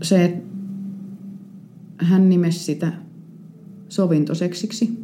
[0.03, 0.50] Se, että
[2.01, 2.93] hän nimesi sitä
[3.89, 4.99] sovintoseksiksi,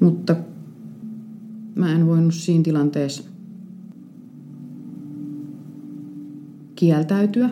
[0.00, 0.36] mutta
[1.74, 3.24] mä en voinut siinä tilanteessa
[6.74, 7.50] kieltäytyä,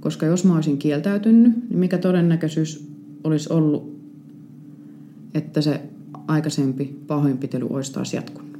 [0.00, 2.88] koska jos mä olisin kieltäytynyt, niin mikä todennäköisyys
[3.24, 3.92] olisi ollut,
[5.34, 5.82] että se
[6.26, 8.58] aikaisempi pahoinpitely olisi taas jatkunut.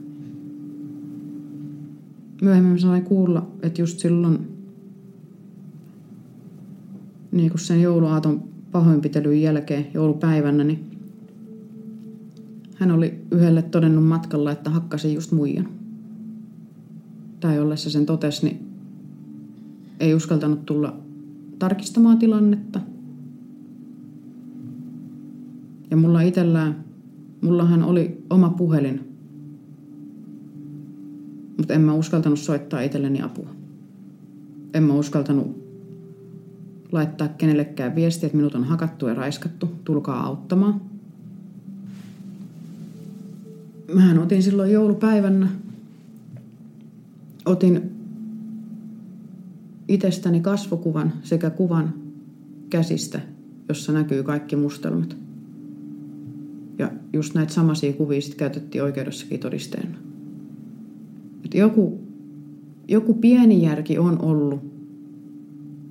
[2.42, 4.38] Myöhemmin sain kuulla, että just silloin
[7.32, 8.42] niin kuin sen jouluaaton
[8.72, 10.90] pahoinpitelyn jälkeen joulupäivänä, niin
[12.74, 15.68] hän oli yhdelle todennut matkalla, että hakkasi just muijan.
[17.40, 18.66] Tai ollessa sen totesi, niin
[20.00, 20.96] ei uskaltanut tulla
[21.58, 22.80] tarkistamaan tilannetta.
[25.90, 26.84] Ja mulla itsellään,
[27.40, 29.00] mullahan oli oma puhelin,
[31.56, 33.48] mutta en mä uskaltanut soittaa itselleni apua.
[34.74, 35.61] En mä uskaltanut
[36.92, 40.80] laittaa kenellekään viestiä, että minut on hakattu ja raiskattu, tulkaa auttamaan.
[43.94, 45.48] Mähän otin silloin joulupäivänä,
[47.44, 47.90] otin
[49.88, 51.94] itsestäni kasvokuvan sekä kuvan
[52.70, 53.20] käsistä,
[53.68, 55.16] jossa näkyy kaikki mustelmat.
[56.78, 59.96] Ja just näitä samaisia kuvia sitten käytettiin oikeudessakin todisteena.
[61.44, 62.00] Et joku,
[62.88, 64.71] joku pieni järki on ollut,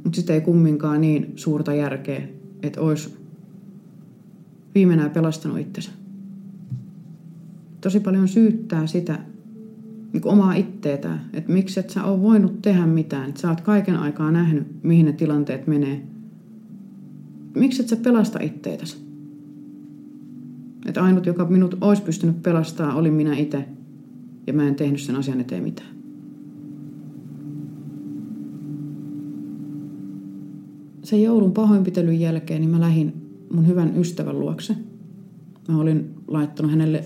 [0.04, 2.22] mutta sitten ei kumminkaan niin suurta järkeä,
[2.64, 3.18] että olisi
[4.76, 5.92] viimeinen pelastanut itsensä.
[7.82, 9.20] Tosi paljon syyttää sitä
[10.14, 13.96] niin omaa itteetä, että miksi et sä ole voinut tehdä mitään, että sä oot kaiken
[13.96, 16.02] aikaa nähnyt, mihin ne tilanteet menee.
[17.56, 18.98] Miksi et sä pelasta itteetäsi?
[20.86, 23.66] Että ainut, joka minut olisi pystynyt pelastaa, oli minä itse,
[24.48, 26.01] ja mä en tehnyt sen asian eteen mitään.
[31.12, 33.14] Sen joulun pahoinpitelyn jälkeen niin mä lähdin
[33.54, 34.76] mun hyvän ystävän luokse.
[35.68, 37.04] Mä olin laittanut hänelle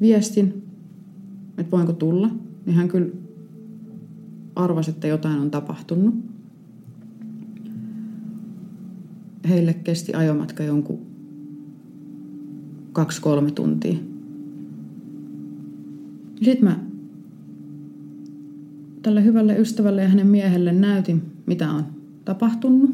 [0.00, 0.62] viestin,
[1.58, 2.30] että voinko tulla.
[2.66, 3.08] Niin hän kyllä
[4.56, 6.14] arvasi, että jotain on tapahtunut.
[9.48, 10.98] Heille kesti ajomatka jonkun
[12.92, 13.98] kaksi-kolme tuntia.
[16.42, 16.80] Sitten mä
[19.02, 22.90] tälle hyvälle ystävälle ja hänen miehelle näytin, mitä on tapahtunut.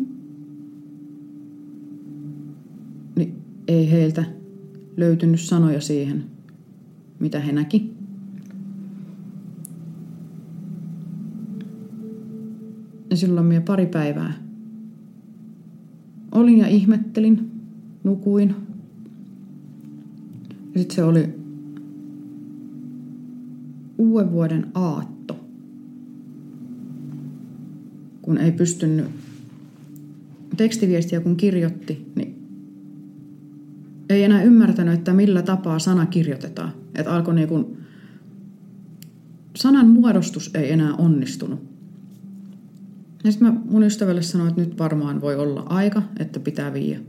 [3.17, 4.25] Niin ei heiltä
[4.97, 6.25] löytynyt sanoja siihen,
[7.21, 7.93] mitä he näki.
[13.11, 14.49] Ja silloin minä pari päivää
[16.33, 17.51] olin ja ihmettelin,
[18.05, 18.55] nukuin.
[20.75, 21.35] Ja sitten se oli
[23.99, 25.18] uuden vuoden aatto,
[28.29, 29.07] kun ei pystynyt
[30.57, 32.39] tekstiviestiä kun kirjoitti, niin
[34.09, 36.73] ei enää ymmärtänyt, että millä tapaa sana kirjoitetaan.
[36.95, 37.77] Että alkoi niin kuin,
[39.57, 41.61] sanan muodostus ei enää onnistunut.
[43.25, 47.01] Ja sitten mä mun ystävälle sanoin, että nyt varmaan voi olla aika, että pitää viiä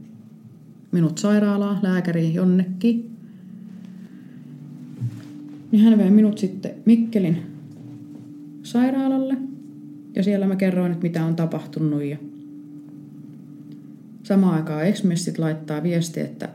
[0.91, 3.11] minut sairaalaa, lääkäriin, jonnekin.
[5.71, 7.37] Niin hän vei minut sitten Mikkelin
[8.63, 9.48] sairaalalle.
[10.15, 12.03] Ja siellä mä kerroin, että mitä on tapahtunut.
[12.03, 12.17] Ja
[14.23, 15.03] samaan aikaan ex
[15.37, 16.49] laittaa viesti, että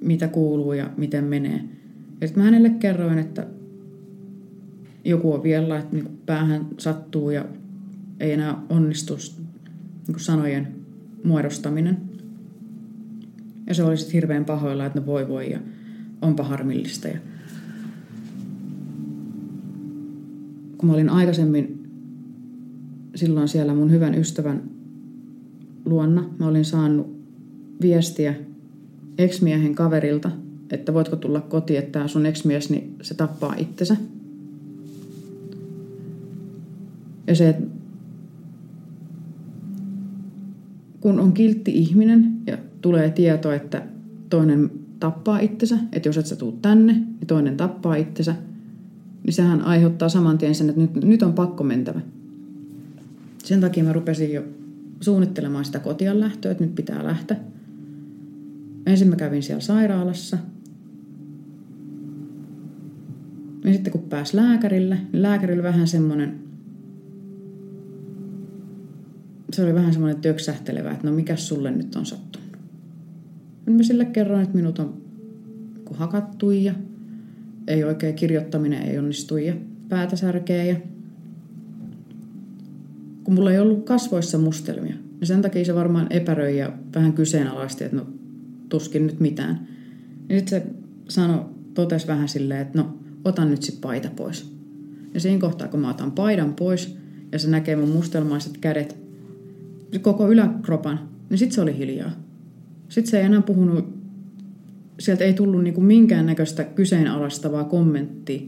[0.00, 1.64] mitä kuuluu ja miten menee.
[2.20, 3.46] Ja sitten mä hänelle kerroin, että
[5.04, 7.44] joku on vielä, että niin päähän sattuu ja
[8.20, 9.16] ei enää onnistu
[10.08, 10.68] niin sanojen
[11.24, 11.96] muodostaminen.
[13.66, 15.58] Ja se oli sitten hirveän pahoilla, että no voi voi ja
[16.22, 17.08] onpa harmillista.
[17.08, 17.18] Ja
[20.78, 21.83] kun mä olin aikaisemmin
[23.14, 24.62] silloin siellä mun hyvän ystävän
[25.84, 27.16] luonna, mä olin saanut
[27.80, 28.34] viestiä
[29.18, 30.30] ex-miehen kaverilta,
[30.70, 33.96] että voitko tulla kotiin, että sun ex-mies, niin se tappaa itsensä.
[37.26, 37.56] Ja se,
[41.00, 43.82] kun on kiltti ihminen ja tulee tieto, että
[44.30, 48.34] toinen tappaa itsensä, että jos et sä tuu tänne, niin toinen tappaa itsensä,
[49.24, 52.00] niin sehän aiheuttaa saman tien sen, että nyt, nyt on pakko mentävä.
[53.44, 54.44] Sen takia mä rupesin jo
[55.00, 57.36] suunnittelemaan sitä kotian lähtöä, että nyt pitää lähteä.
[58.86, 60.38] Ensin mä kävin siellä sairaalassa.
[63.64, 66.40] Ja sitten kun pääs lääkärille, niin lääkärillä vähän semmoinen,
[69.52, 72.48] se oli vähän semmoinen töksähtelevä, että no mikä sulle nyt on sattunut.
[73.70, 75.02] Mä sille kerroin, että minut on
[75.92, 76.74] hakattu ja
[77.68, 79.54] ei oikein kirjoittaminen ei onnistu ja
[79.88, 80.76] päätä särkee ja
[83.24, 84.94] kun mulla ei ollut kasvoissa mustelmia.
[85.20, 88.06] Ja sen takia se varmaan epäröi ja vähän kyseenalaisti, että no
[88.68, 89.68] tuskin nyt mitään.
[90.28, 90.66] Ja sitten se
[91.08, 94.54] sanoi, totesi vähän silleen, että no otan nyt sit paita pois.
[95.14, 96.96] Ja siinä kohtaa, kun mä otan paidan pois
[97.32, 98.96] ja se näkee mun mustelmaiset kädet,
[100.02, 102.10] koko yläkropan, niin sitten se oli hiljaa.
[102.88, 103.94] Sitten se ei enää puhunut,
[105.00, 108.42] sieltä ei tullut niinku minkäännäköistä kyseenalaistavaa kommenttia.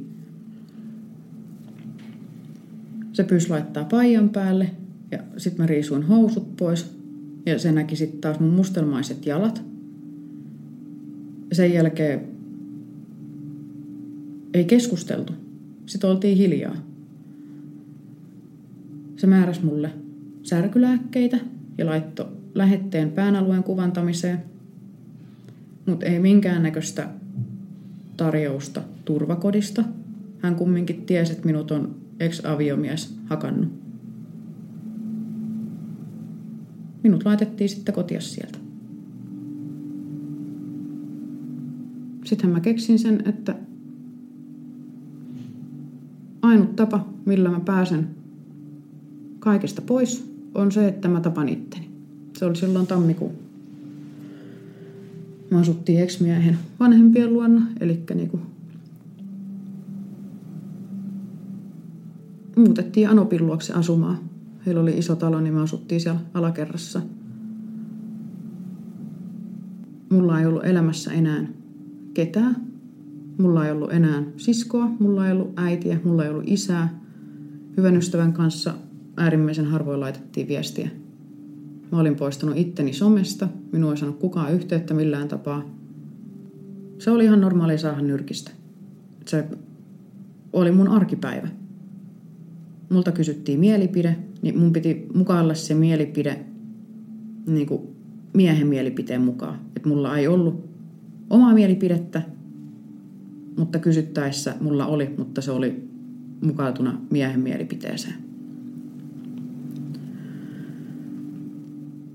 [3.16, 4.70] Se pyysi laittaa paijan päälle
[5.10, 6.96] ja sitten mä riisuin housut pois
[7.46, 9.62] ja se näki sitten taas mun mustelmaiset jalat.
[11.50, 12.28] Ja sen jälkeen
[14.54, 15.32] ei keskusteltu.
[15.86, 16.76] Sitten oltiin hiljaa.
[19.16, 19.90] Se määräsi mulle
[20.42, 21.38] särkylääkkeitä
[21.78, 24.42] ja laittoi lähetteen päänalueen kuvantamiseen,
[25.86, 27.08] mutta ei minkäännäköistä
[28.16, 29.84] tarjousta turvakodista.
[30.38, 33.68] Hän kumminkin tiesi, että minut on ex-aviomies hakannut.
[37.02, 38.58] Minut laitettiin sitten kotia sieltä.
[42.24, 43.54] Sitten mä keksin sen, että
[46.42, 48.08] ainut tapa, millä mä pääsen
[49.38, 51.90] kaikesta pois, on se, että mä tapan itteni.
[52.38, 53.32] Se oli silloin tammikuun.
[55.50, 58.40] Mä asuttiin ex-miehen vanhempien luona, eli niinku
[62.56, 64.18] muutettiin Anopin luokse asumaan.
[64.66, 67.02] Heillä oli iso talo, niin me asuttiin siellä alakerrassa.
[70.10, 71.46] Mulla ei ollut elämässä enää
[72.14, 72.56] ketään.
[73.38, 77.00] Mulla ei ollut enää siskoa, mulla ei ollut äitiä, mulla ei ollut isää.
[77.76, 78.74] Hyvän ystävän kanssa
[79.16, 80.90] äärimmäisen harvoin laitettiin viestiä.
[81.92, 85.62] Mä olin poistanut itteni somesta, minua ei saanut kukaan yhteyttä millään tapaa.
[86.98, 88.50] Se oli ihan normaali saada nyrkistä.
[89.26, 89.44] Se
[90.52, 91.48] oli mun arkipäivä.
[92.90, 96.44] Multa kysyttiin mielipide, niin mun piti mukailla se mielipide
[97.46, 97.82] niin kuin
[98.34, 99.58] miehen mielipiteen mukaan.
[99.76, 100.68] Että mulla ei ollut
[101.30, 102.22] omaa mielipidettä,
[103.58, 105.88] mutta kysyttäessä mulla oli, mutta se oli
[106.44, 108.14] mukautuna miehen mielipiteeseen.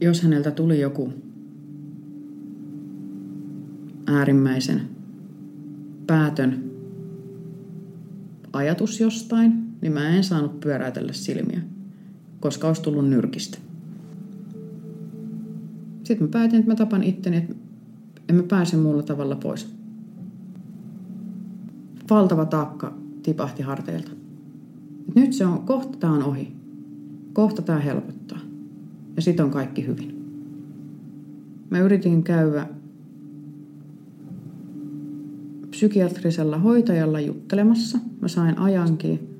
[0.02, 1.14] Jos häneltä tuli joku
[4.08, 4.82] äärimmäisen
[6.08, 6.64] päätön
[8.54, 11.62] ajatus jostain, niin mä en saanut pyöräytellä silmiä,
[12.40, 13.58] koska olisi tullut nyrkistä.
[16.04, 17.56] Sitten mä päätin, että mä tapan itteni, että
[18.30, 19.76] en mä pääse muulla tavalla pois.
[22.10, 24.12] Valtava taakka tipahti harteilta.
[25.16, 26.56] Nyt se on, kohta tämä on ohi.
[27.34, 28.40] Kohta tämä helpottaa.
[29.16, 30.22] Ja sitten on kaikki hyvin.
[31.70, 32.68] Mä yritin käydä
[35.70, 37.98] psykiatrisella hoitajalla juttelemassa.
[38.22, 39.31] Mä sain ajankin.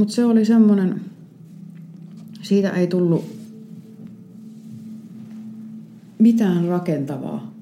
[0.00, 1.00] Mutta se oli semmoinen,
[2.42, 3.24] siitä ei tullut
[6.18, 7.54] mitään rakentavaa.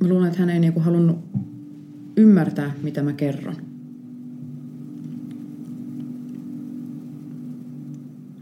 [0.00, 1.18] Mä luulen, että hän ei niinku halunnut
[2.16, 3.56] ymmärtää, mitä mä kerron.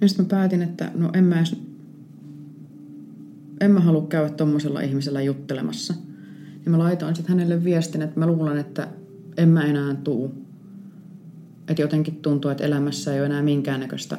[0.01, 1.57] Ja sitten mä päätin, että no en mä edes,
[3.61, 5.95] en mä halua käydä tommosella ihmisellä juttelemassa.
[6.65, 8.89] Ja mä laitoin sitten hänelle viestin, että mä luulen, että
[9.37, 10.44] en mä enää tuu.
[11.69, 14.19] Että jotenkin tuntuu, että elämässä ei ole enää minkäännäköistä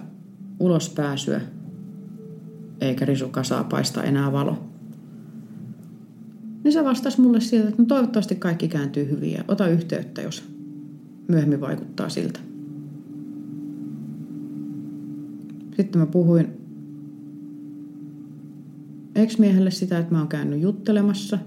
[0.60, 1.42] ulospääsyä,
[2.82, 4.64] eikä risukasaa paista enää valo.
[6.64, 10.44] Niin se vastasi mulle sieltä, että no toivottavasti kaikki kääntyy hyvin ja ota yhteyttä, jos
[11.28, 12.40] myöhemmin vaikuttaa siltä.
[15.78, 16.48] Sitten mä puhuin
[19.16, 21.40] ex-miehelle sitä, että mä oon käynyt juttelemassa.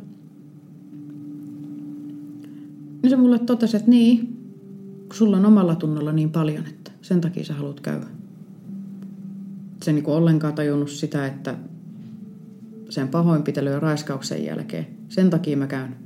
[3.02, 4.37] Niin se mulle totesi, että niin,
[5.08, 8.06] kun sulla on omalla tunnolla niin paljon, että sen takia sä haluat käydä.
[9.82, 11.54] Se niin ollenkaan tajunnut sitä, että
[12.88, 15.96] sen pahoinpitelyn ja raiskauksen jälkeen, sen takia mä käyn.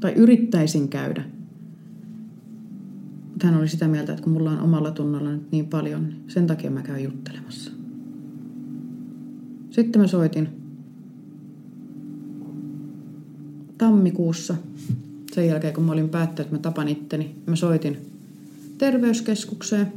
[0.00, 1.24] Tai yrittäisin käydä–
[3.44, 6.46] hän oli sitä mieltä, että kun mulla on omalla tunnolla nyt niin paljon, niin sen
[6.46, 7.72] takia mä käyn juttelemassa.
[9.70, 10.48] Sitten mä soitin
[13.78, 14.54] tammikuussa,
[15.34, 17.96] sen jälkeen kun mä olin päättänyt, että mä tapan itteni, mä soitin
[18.78, 19.92] terveyskeskukseen.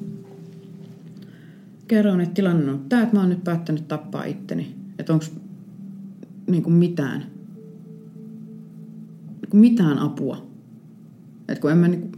[1.88, 4.76] Kerroin, että tilanne on tämä, että mä oon nyt päättänyt tappaa itteni.
[5.00, 5.26] Että onko
[6.48, 7.20] niin kuin mitään,
[9.42, 10.48] niin kuin mitään apua.
[11.48, 12.12] Että kun en mä niin kuin,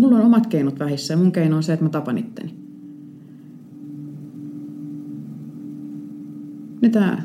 [0.00, 2.54] mulla on omat keinot vähissä ja mun keino on se, että mä tapan itteni.
[6.82, 7.18] Mitä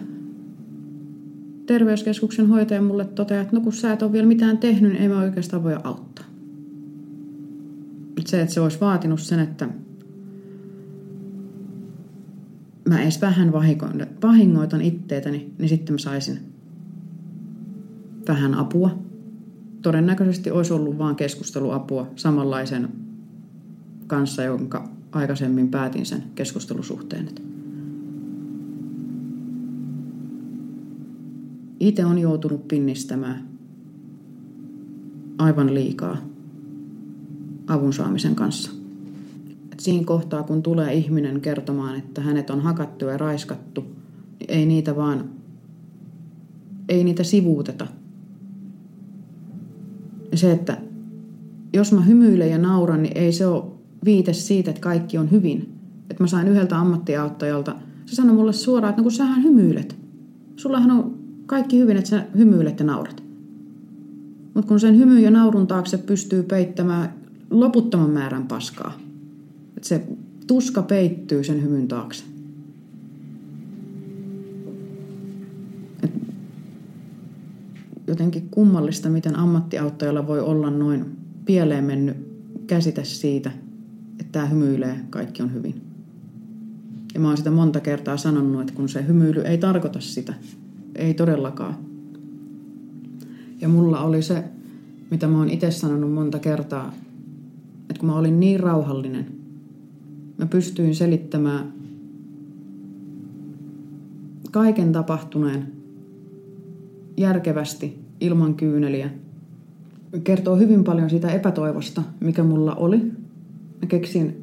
[1.68, 5.08] terveyskeskuksen hoitaja mulle toteaa, että no kun sä et ole vielä mitään tehnyt, niin ei
[5.08, 6.26] mä oikeastaan voi auttaa.
[8.26, 9.70] Se, että se olisi vaatinut sen, että
[12.90, 13.52] mä edes vähän
[14.24, 16.40] vahingoitan itteetäni, niin sitten mä saisin
[18.28, 19.00] vähän apua
[19.82, 22.90] todennäköisesti olisi ollut vain keskusteluapua samanlaisen
[24.08, 27.30] kanssa, jonka aikaisemmin päätin sen keskustelusuhteen.
[31.80, 33.48] Itse on joutunut pinnistämään
[35.38, 36.18] aivan liikaa
[37.68, 38.72] avun saamisen kanssa.
[39.72, 43.82] Et siinä kohtaa, kun tulee ihminen kertomaan, että hänet on hakattu ja raiskattu,
[44.40, 45.30] niin ei niitä vaan,
[46.90, 47.88] ei niitä sivuuteta–
[50.38, 50.78] se, että
[51.74, 53.64] jos mä hymyilen ja nauran, niin ei se ole
[54.06, 55.74] viite siitä, että kaikki on hyvin.
[56.10, 57.76] Että mä sain yhdeltä ammattiauttajalta,
[58.06, 59.96] se sanoi mulle suoraan, että no kun sähän hymyilet.
[60.56, 61.17] Sullahan on
[61.48, 63.24] kaikki hyvin, että sä hymyilet ja naurat.
[64.54, 67.14] Mutta kun sen hymy ja naurun taakse pystyy peittämään
[67.50, 69.00] loputtoman määrän paskaa.
[69.78, 70.08] Että se
[70.48, 72.24] tuska peittyy sen hymyn taakse.
[78.08, 81.06] jotenkin kummallista, miten ammattiauttajalla voi olla noin
[81.46, 82.18] pieleen mennyt
[82.68, 83.52] käsite siitä,
[84.12, 85.82] että tämä hymyilee, kaikki on hyvin.
[87.14, 90.34] Ja mä oon sitä monta kertaa sanonut, että kun se hymyily ei tarkoita sitä,
[90.98, 91.76] ei todellakaan.
[93.62, 94.44] Ja mulla oli se,
[95.12, 96.94] mitä mä oon itse sanonut monta kertaa,
[97.90, 99.26] että kun mä olin niin rauhallinen,
[100.38, 101.74] mä pystyin selittämään
[104.52, 105.68] kaiken tapahtuneen
[107.18, 109.10] järkevästi ilman kyyneliä.
[110.24, 112.98] Kertoo hyvin paljon siitä epätoivosta, mikä mulla oli.
[113.82, 114.36] Mä keksin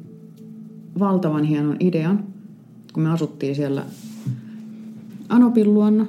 [0.99, 2.23] valtavan hienon idean,
[2.93, 3.85] kun me asuttiin siellä
[5.29, 6.05] Anopin luonna.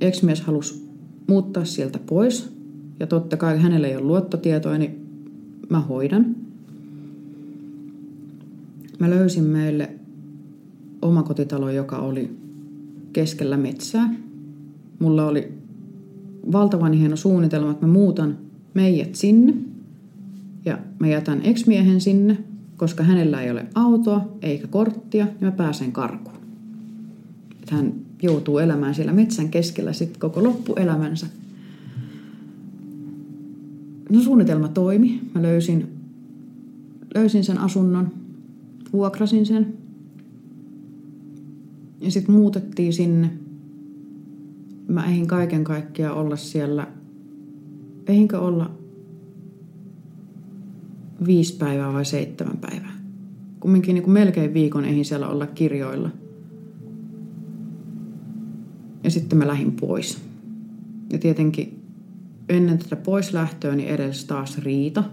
[0.00, 0.88] Ja ex-mies halusi
[1.26, 2.52] muuttaa sieltä pois.
[3.00, 5.06] Ja totta kai hänellä ei ole luottotietoa, niin
[5.68, 6.36] mä hoidan.
[8.98, 9.90] Mä löysin meille
[11.02, 12.36] omakotitalo, joka oli
[13.12, 14.14] keskellä metsää.
[14.98, 15.52] Mulla oli
[16.52, 18.38] valtavan hieno suunnitelma, että mä muutan
[18.74, 19.54] meidät sinne.
[20.64, 22.38] Ja mä jätän ex-miehen sinne,
[22.76, 26.36] koska hänellä ei ole autoa eikä korttia, ja mä pääsen karkuun.
[27.62, 31.26] Että hän joutuu elämään siellä metsän keskellä sitten koko loppuelämänsä.
[34.10, 35.20] No suunnitelma toimi.
[35.34, 35.88] Mä löysin,
[37.14, 38.12] löysin sen asunnon,
[38.92, 39.74] vuokrasin sen.
[42.00, 43.30] Ja sitten muutettiin sinne.
[44.88, 46.86] Mä eihin kaiken kaikkiaan olla siellä,
[48.06, 48.70] eihinkö olla
[51.26, 52.98] viisi päivää vai seitsemän päivää.
[53.60, 56.10] Kumminkin niin kuin melkein viikon eihin siellä olla kirjoilla–
[59.04, 60.18] ja sitten mä lähdin pois.
[61.12, 61.82] Ja tietenkin
[62.48, 65.04] ennen tätä poislähtöä niin edes taas riita,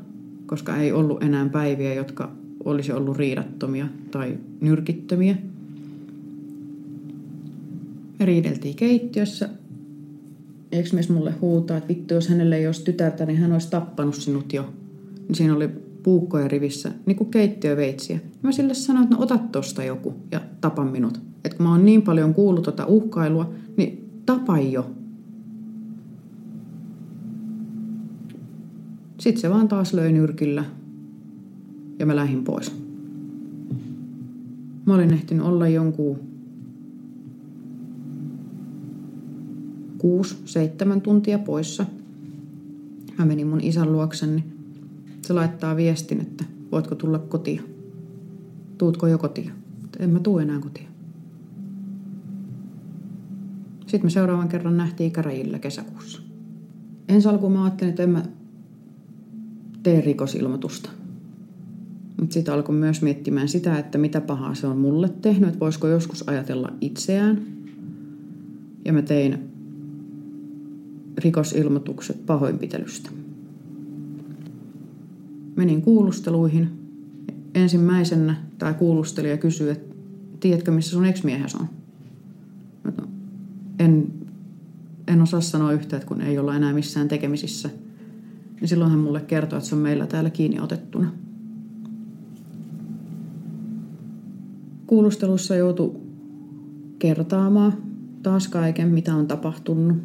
[0.45, 2.31] koska ei ollut enää päiviä, jotka
[2.65, 5.36] olisi ollut riidattomia tai nyrkittömiä.
[8.19, 9.49] Me riideltiin keittiössä.
[10.71, 14.15] Eikö mies mulle huutaa, että vittu jos hänelle ei olisi tytärtä, niin hän olisi tappanut
[14.15, 14.73] sinut jo.
[15.27, 15.69] Niin siinä oli
[16.03, 18.19] puukkoja rivissä, niin kuin keittiöveitsiä.
[18.41, 21.21] Mä sille sanoin, että no ota tosta joku ja tapa minut.
[21.46, 24.91] Että kun mä oon niin paljon kuullut tota uhkailua, niin tapa jo.
[29.20, 30.66] Sitten se vaan taas löi nyrkillä
[32.00, 32.72] ja mä lähdin pois.
[34.86, 36.20] Mä olin ehtinyt olla jonkun
[39.98, 41.86] kuusi, seitsemän tuntia poissa.
[43.18, 44.43] Mä menin mun isän luokseni.
[45.22, 47.62] Se laittaa viestin, että voitko tulla kotiin.
[48.78, 49.52] Tuutko jo kotiin?
[50.00, 50.95] En mä tuu enää kotiin.
[53.86, 56.21] Sitten me seuraavan kerran nähtiin käräjillä kesäkuussa.
[57.09, 58.23] Ensi alkuun mä ajattelin, että en mä
[59.83, 60.89] tee rikosilmoitusta.
[62.19, 65.88] Mutta sitten alkoi myös miettimään sitä, että mitä pahaa se on mulle tehnyt, että voisiko
[65.88, 67.41] joskus ajatella itseään.
[68.86, 69.49] Ja mä tein
[71.17, 73.09] rikosilmoitukset pahoinpitelystä.
[75.55, 76.69] Menin kuulusteluihin.
[77.55, 79.95] Ensimmäisenä tämä kuulustelija kysyi, että
[80.39, 81.67] tiedätkö missä sun ex-miehesi on?
[83.80, 84.13] En,
[85.07, 87.69] en osaa sanoa yhtä, että kun ei olla enää missään tekemisissä,
[88.61, 91.11] niin silloin hän mulle kertoi, että se on meillä täällä kiinni otettuna.
[94.88, 95.95] Kuulustelussa joutui
[96.99, 97.73] kertaamaan
[98.23, 99.97] taas kaiken, mitä on tapahtunut.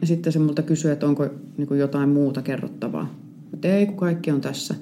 [0.00, 3.14] Ja sitten se multa kysyi, että onko niin jotain muuta kerrottavaa.
[3.50, 4.74] Mutta ei, kun kaikki on tässä.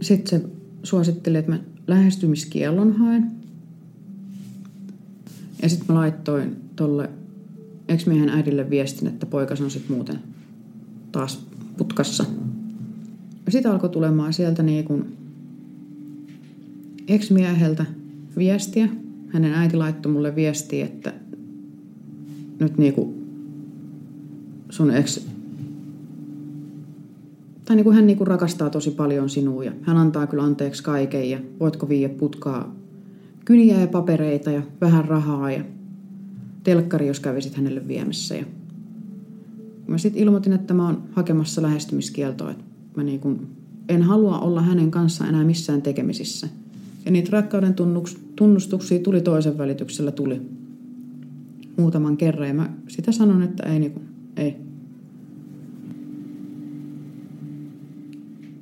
[0.00, 0.48] Sitten se
[0.82, 3.30] suositteli, että mä lähestymiskiellon haen.
[5.62, 7.10] Ja sitten mä laittoin tolle
[7.88, 10.18] ex-miehen äidille viestin, että poikas on sitten muuten
[11.12, 12.24] taas putkassa.
[13.48, 15.16] Sitten alkoi tulemaan sieltä niin kuin
[17.08, 17.86] ex-mieheltä
[18.36, 18.88] viestiä.
[19.28, 21.12] Hänen äiti laittoi mulle viestiä, että
[22.60, 23.14] nyt niin kuin
[24.70, 25.26] sun ex
[27.64, 30.82] tai niin kuin hän niin kuin rakastaa tosi paljon sinua ja hän antaa kyllä anteeksi
[30.82, 32.74] kaiken ja voitko viiä putkaa
[33.44, 35.64] kyniä ja papereita ja vähän rahaa ja
[36.64, 38.34] telkkari, jos kävisit hänelle viemässä.
[38.34, 38.44] Ja
[39.86, 42.64] mä sitten ilmoitin, että mä oon hakemassa lähestymiskieltoa, että
[42.96, 43.46] mä niin kuin
[43.88, 46.48] en halua olla hänen kanssaan enää missään tekemisissä.
[47.04, 47.74] Ja niitä rakkauden
[48.36, 50.40] tunnustuksia tuli toisen välityksellä tuli
[51.76, 54.04] muutaman kerran ja mä sitä sanon, että ei, niin kuin,
[54.36, 54.56] ei.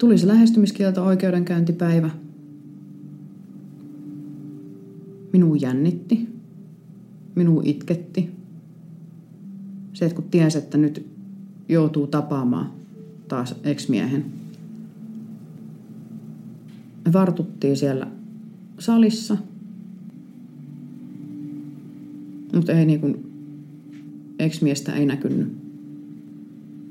[0.03, 2.11] Tuli se lähestymiskielto oikeudenkäyntipäivä.
[5.32, 6.28] Minua jännitti.
[7.34, 8.30] Minua itketti.
[9.92, 11.07] Se, että kun tiesi, että nyt
[11.68, 12.70] joutuu tapaamaan
[13.28, 14.24] taas ex-miehen.
[17.05, 18.07] Me vartuttiin siellä
[18.78, 19.36] salissa.
[22.55, 23.16] Mutta ei niinku,
[24.38, 25.53] ex-miestä ei näkynyt.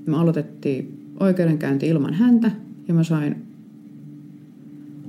[0.07, 2.51] Me aloitettiin oikeudenkäynti ilman häntä
[2.88, 3.45] ja mä sain,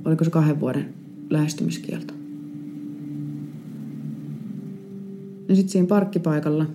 [0.05, 0.93] oliko se kahden vuoden
[1.29, 2.13] lähestymiskielto.
[5.49, 6.65] Ja sitten siinä parkkipaikalla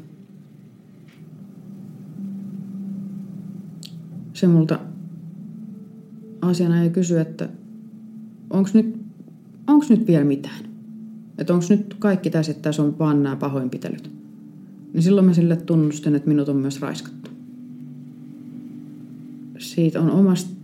[4.32, 4.78] se multa
[6.40, 7.48] asiana ei kysy, että
[8.50, 9.00] onko nyt,
[9.66, 10.64] onks nyt vielä mitään?
[11.38, 14.10] Että onko nyt kaikki tässä, että tässä on vaan nämä pahoinpitelyt?
[14.92, 17.30] Niin silloin mä sille tunnustin, että minut on myös raiskattu.
[19.58, 20.57] Siitä on omasta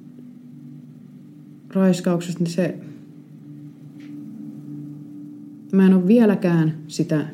[1.74, 2.78] raiskauksesta, niin se...
[5.72, 7.26] Mä en ole vieläkään sitä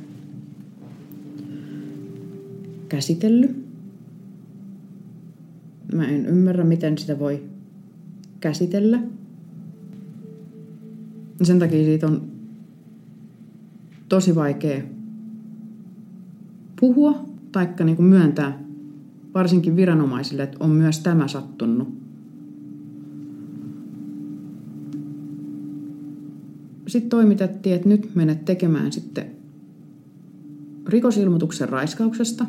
[2.88, 3.66] käsitellyt.
[5.95, 7.43] Mä en ymmärrä, miten sitä voi
[8.41, 9.03] käsitellä.
[11.43, 12.30] Sen takia siitä on
[14.09, 14.82] tosi vaikea
[16.80, 18.62] puhua tai niin myöntää
[19.34, 21.99] varsinkin viranomaisille, että on myös tämä sattunut.
[26.91, 29.26] Sitten toimitettiin, että nyt menet tekemään sitten
[30.88, 32.47] rikosilmoituksen raiskauksesta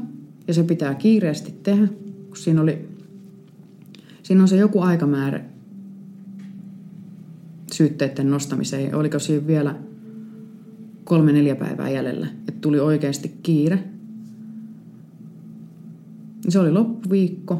[0.47, 1.87] ja se pitää kiireesti tehdä,
[2.27, 2.87] kun siinä oli
[4.23, 5.41] siinä on se joku aikamäärä
[7.73, 8.95] syytteiden nostamiseen.
[8.95, 9.75] Oliko siinä vielä
[11.03, 13.83] kolme neljä päivää jäljellä, että tuli oikeasti kiire.
[16.49, 17.55] Se oli loppuviikko.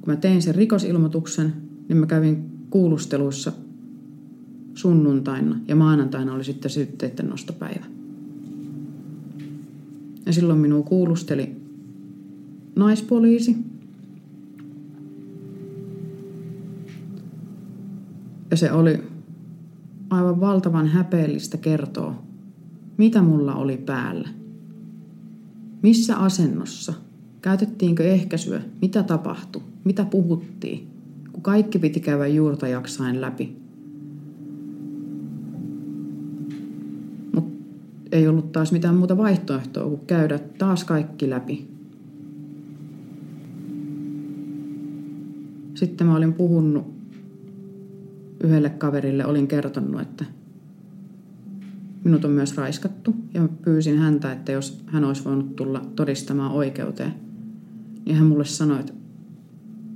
[0.00, 1.52] Kun mä tein sen rikosilmoituksen,
[1.88, 3.52] niin mä kävin kuulusteluissa
[4.76, 7.86] sunnuntaina ja maanantaina oli sitten syytteiden nostopäivä.
[10.26, 11.56] Ja silloin minua kuulusteli
[12.76, 13.56] naispoliisi.
[18.50, 19.02] Ja se oli
[20.10, 22.22] aivan valtavan häpeellistä kertoa,
[22.96, 24.28] mitä mulla oli päällä.
[25.82, 26.92] Missä asennossa?
[27.42, 28.60] Käytettiinkö ehkäisyä?
[28.80, 29.62] Mitä tapahtui?
[29.84, 30.86] Mitä puhuttiin?
[31.32, 33.65] Kun kaikki piti käydä juurta jaksain läpi.
[38.12, 41.68] Ei ollut taas mitään muuta vaihtoehtoa kuin käydä taas kaikki läpi.
[45.74, 46.86] Sitten mä olin puhunut
[48.44, 50.24] yhdelle kaverille, olin kertonut, että
[52.04, 53.14] minut on myös raiskattu.
[53.34, 57.14] Ja pyysin häntä, että jos hän olisi voinut tulla todistamaan oikeuteen,
[58.04, 58.92] niin hän mulle sanoi, että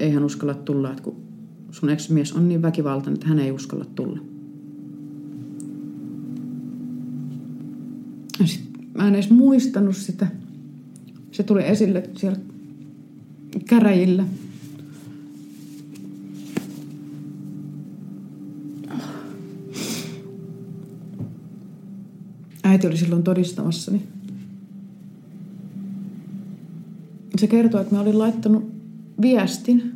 [0.00, 1.16] ei hän uskalla tulla, että kun
[1.70, 4.29] sun ex-mies on niin väkivaltainen, että hän ei uskalla tulla.
[8.41, 10.26] Ja sit mä en edes muistanut sitä.
[11.32, 12.38] Se tuli esille siellä
[13.68, 14.24] käräjillä.
[22.64, 24.09] äiti oli silloin todistamassa, niin
[27.38, 28.72] se kertoi, että mä olin laittanut
[29.20, 29.93] viestin.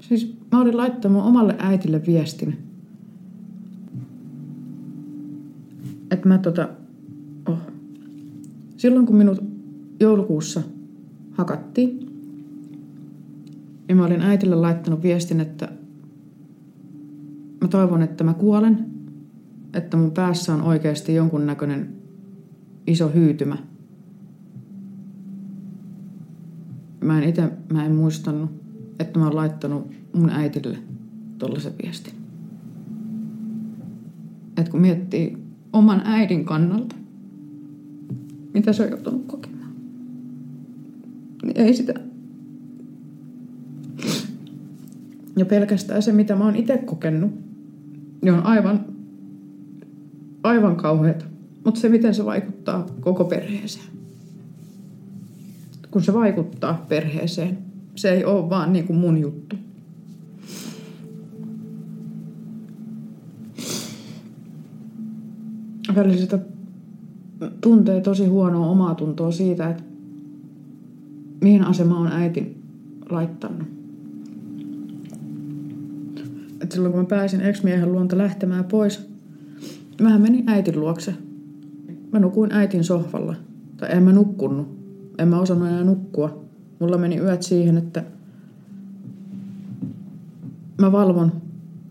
[0.00, 2.58] Siis mä olin laittanut omalle äitille viestin.
[6.10, 6.68] Että mä tota...
[8.80, 9.38] Silloin kun minut
[10.00, 10.62] joulukuussa
[11.30, 11.98] hakattiin,
[13.88, 15.68] niin mä olin äitille laittanut viestin, että
[17.60, 18.86] mä toivon, että mä kuolen
[19.74, 21.94] että mun päässä on oikeasti jonkunnäköinen
[22.86, 23.56] iso hyytymä.
[27.04, 28.50] Mä en itse, mä en muistanut,
[28.98, 30.78] että mä oon laittanut mun äitille
[31.38, 32.14] tollaisen viestin.
[34.56, 35.38] Et kun miettii
[35.72, 36.96] oman äidin kannalta,
[38.54, 39.72] mitä se on joutunut kokemaan,
[41.42, 41.94] niin ei sitä.
[45.36, 47.30] Ja pelkästään se, mitä mä oon itse kokenut,
[48.22, 48.84] niin on aivan
[50.42, 51.24] aivan kauheata.
[51.64, 53.86] Mutta se, miten se vaikuttaa koko perheeseen.
[55.90, 57.58] Kun se vaikuttaa perheeseen,
[57.96, 59.56] se ei ole vaan niin kuin mun juttu.
[65.94, 66.38] Välillä sitä
[67.60, 69.82] tuntee tosi huonoa omaa tuntoa siitä, että
[71.40, 72.62] mihin asema on äiti
[73.10, 73.68] laittanut.
[76.60, 79.10] Et silloin kun mä pääsin ex-miehen luonta lähtemään pois,
[80.00, 81.14] Mä menin äitin luokse.
[82.12, 83.34] Mä nukuin äitin sohvalla.
[83.76, 84.68] Tai en mä nukkunut.
[85.18, 86.44] En mä osannut enää nukkua.
[86.78, 88.04] Mulla meni yöt siihen, että
[90.78, 91.32] mä valvon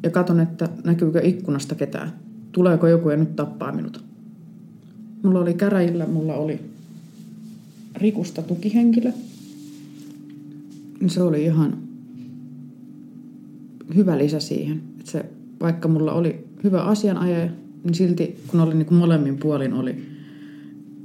[0.04, 2.14] ja katon, että näkyykö ikkunasta ketään.
[2.52, 4.09] Tuleeko joku ja nyt tappaa minut.
[5.24, 6.60] Mulla oli käräjillä, mulla oli
[7.96, 9.12] Rikusta tukihenkilö.
[11.08, 11.78] Se oli ihan
[13.96, 14.82] hyvä lisä siihen.
[15.00, 15.26] Että se,
[15.62, 17.50] vaikka mulla oli hyvä asianajaja,
[17.84, 20.06] niin silti kun oli niin molemmin puolin oli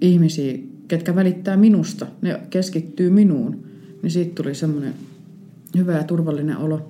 [0.01, 0.59] ihmisiä,
[0.89, 3.65] ketkä välittää minusta, ne keskittyy minuun,
[4.03, 4.95] niin siitä tuli semmoinen
[5.77, 6.89] hyvä ja turvallinen olo.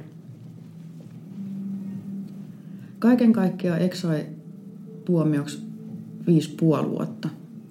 [2.99, 4.27] Kaiken kaikkiaan Ek sai
[5.05, 5.64] tuomioksi
[6.27, 7.29] viisi puoli vuotta.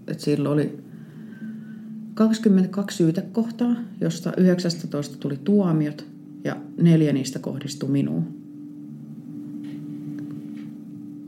[0.08, 0.78] Et silloin oli
[2.14, 6.06] 22 syytekohtaa, josta 19 tuli tuomiot
[6.43, 8.43] ja neljä niistä kohdistui minuun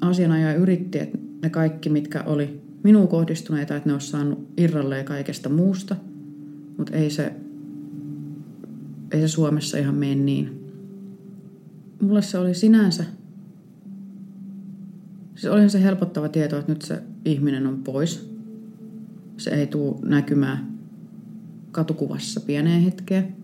[0.02, 5.50] asianajaja yritti, että ne kaikki, mitkä oli minuun kohdistuneita, että ne olisi saanut irralleen kaikesta
[5.50, 5.96] muusta,
[6.78, 7.34] mutta ei se,
[9.12, 10.62] ei se Suomessa ihan mene niin.
[12.02, 13.04] Mulle se oli sinänsä
[15.36, 18.30] Siis olihan se helpottava tieto, että nyt se ihminen on pois.
[19.38, 20.78] Se ei tule näkymään
[21.72, 23.36] katukuvassa pieneen hetkeen.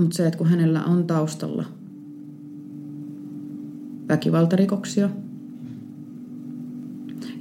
[0.00, 1.64] Mutta se, että kun hänellä on taustalla
[4.08, 5.10] väkivaltarikoksia,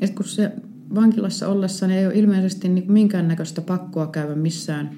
[0.02, 0.52] ja kun se
[0.96, 4.90] vankilassa ollessa niin ei ole ilmeisesti niin minkäännäköistä pakkoa käydä missään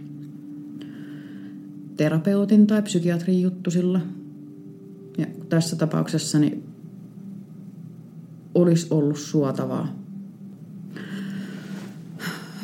[1.98, 4.02] terapeutin tai psykiatrin juttusilla.
[5.18, 6.64] Ja tässä tapauksessa niin
[8.56, 10.07] olisi ollut suotavaa.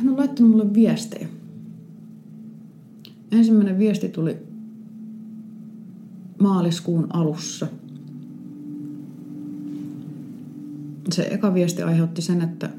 [0.03, 1.27] Hän on laittanut mulle viestejä.
[3.31, 4.37] Ensimmäinen viesti tuli
[6.41, 7.67] maaliskuun alussa.
[11.11, 12.69] Se eka viesti aiheutti sen, että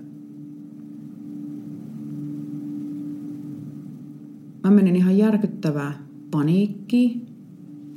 [4.64, 5.98] mä menin ihan järkyttävää
[6.30, 7.26] paniikkiin,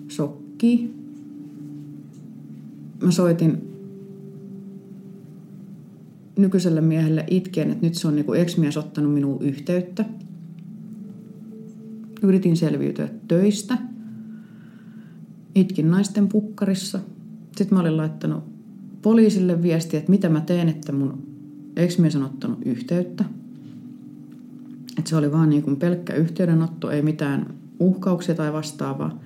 [0.10, 0.94] shokkiin.
[3.04, 3.67] Mä soitin
[6.38, 10.06] nykyiselle miehelle itkien, että nyt se on niinku ex-mies ottanut minuun yhteyttä.
[12.24, 13.78] Yritin selviytyä töistä.
[15.56, 17.00] Itkin naisten pukkarissa.
[17.58, 18.44] Sitten mä olin laittanut
[19.02, 21.28] poliisille viestiä, että mitä mä teen, että mun
[21.76, 23.26] ex-mies on ottanut yhteyttä.
[24.98, 29.20] Että se oli vaan niin kuin pelkkä yhteydenotto, ei mitään uhkauksia tai vastaavaa.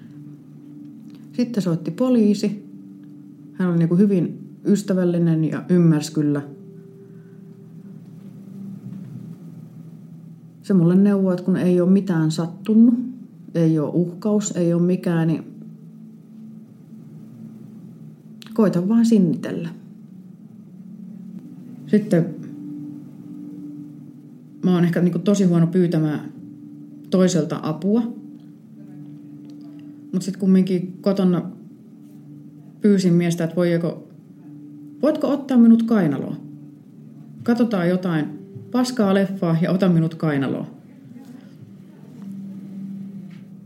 [1.33, 2.65] Sitten soitti poliisi.
[3.53, 6.41] Hän oli niin kuin hyvin ystävällinen ja ymmärsi kyllä.
[10.71, 12.93] Se mulle neuvoi, että kun ei ole mitään sattunut,
[13.55, 15.43] ei ole uhkaus, ei ole mikään, niin
[18.53, 19.69] koita vaan sinnitellä.
[21.87, 22.35] Sitten
[24.65, 26.31] mä oon ehkä niin tosi huono pyytämään
[27.09, 28.01] toiselta apua.
[30.11, 31.41] Mutta sitten kumminkin kotona
[32.81, 34.07] pyysin miestä, että voiko,
[35.01, 36.37] voitko ottaa minut kainaloon?
[37.43, 38.40] Katsotaan jotain
[38.71, 40.67] paskaa leffaa ja ota minut kainaloon.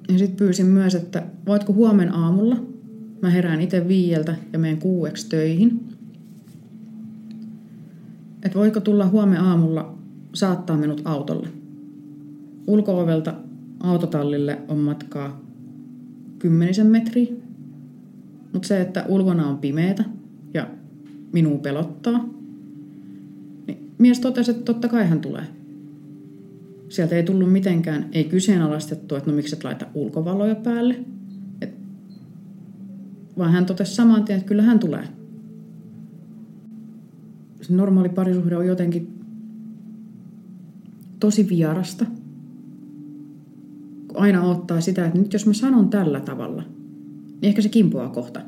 [0.10, 2.58] Ja sitten pyysin myös, että voitko huomen aamulla,
[3.22, 5.90] mä herään itse viieltä ja menen kuueksi töihin.
[8.44, 9.98] Että voiko tulla huomen aamulla
[10.34, 11.48] saattaa minut autolle.
[12.68, 13.34] Ulkoovelta
[13.80, 15.42] autotallille on matkaa
[16.40, 17.34] kymmenisen metriä.
[18.54, 20.04] Mutta se, että ulkona on pimeätä
[20.54, 20.68] ja
[21.34, 22.30] minua pelottaa,
[23.98, 25.44] mies totesi, että totta kai hän tulee.
[26.90, 31.00] Sieltä ei tullut mitenkään, ei kyseenalaistettu, että no miksi et laita ulkovaloja päälle.
[31.62, 31.70] Et,
[33.38, 35.08] vaan hän totesi saman tien, että kyllä hän tulee.
[37.62, 39.20] Se normaali parisuhde on jotenkin
[41.20, 42.06] tosi vierasta.
[44.08, 46.64] Kun aina ottaa sitä, että nyt jos mä sanon tällä tavalla,
[47.28, 48.42] niin ehkä se kimpoaa kohta.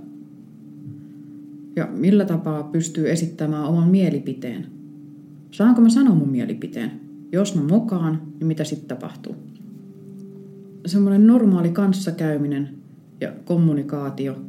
[1.76, 4.77] Ja millä tapaa pystyy esittämään oman mielipiteen.
[5.52, 6.92] Saanko mä sanoa mun mielipiteen?
[7.32, 9.36] Jos mä mokaan, niin mitä sitten tapahtuu?
[10.86, 12.70] Semmoinen normaali kanssakäyminen
[13.22, 14.42] ja kommunikaatio,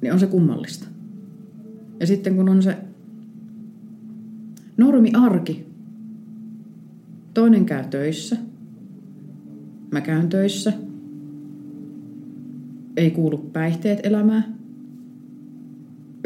[0.00, 0.88] niin on se kummallista.
[2.00, 2.76] Ja sitten kun on se
[4.76, 5.70] normi arki,
[7.34, 8.36] Toinen käy töissä.
[9.90, 10.72] Mä käyn töissä.
[12.96, 14.54] Ei kuulu päihteet elämään.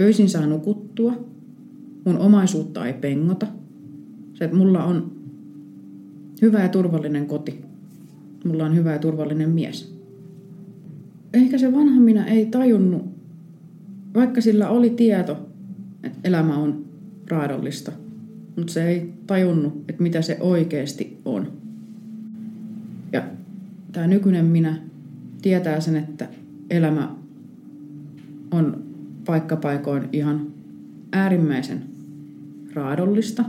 [0.01, 1.25] Öisin saa nukuttua.
[2.05, 3.47] Mun omaisuutta ei pengota.
[4.35, 5.13] Se, että mulla on
[6.43, 7.65] hyvä ja turvallinen koti.
[8.45, 9.95] Mulla on hyvä ja turvallinen mies.
[11.33, 13.03] Ehkä se vanha minä ei tajunnut,
[14.15, 15.49] vaikka sillä oli tieto,
[16.03, 16.85] että elämä on
[17.29, 17.93] raadollista–
[18.57, 21.53] mutta se ei tajunnut, että mitä se oikeasti on.
[23.13, 23.23] Ja
[23.93, 24.77] tämä nykyinen minä
[25.43, 26.29] tietää sen, että
[26.71, 27.15] elämä
[28.51, 28.85] on
[29.27, 30.47] paikkapaikoin ihan
[31.13, 31.85] äärimmäisen
[32.75, 33.45] raadollista.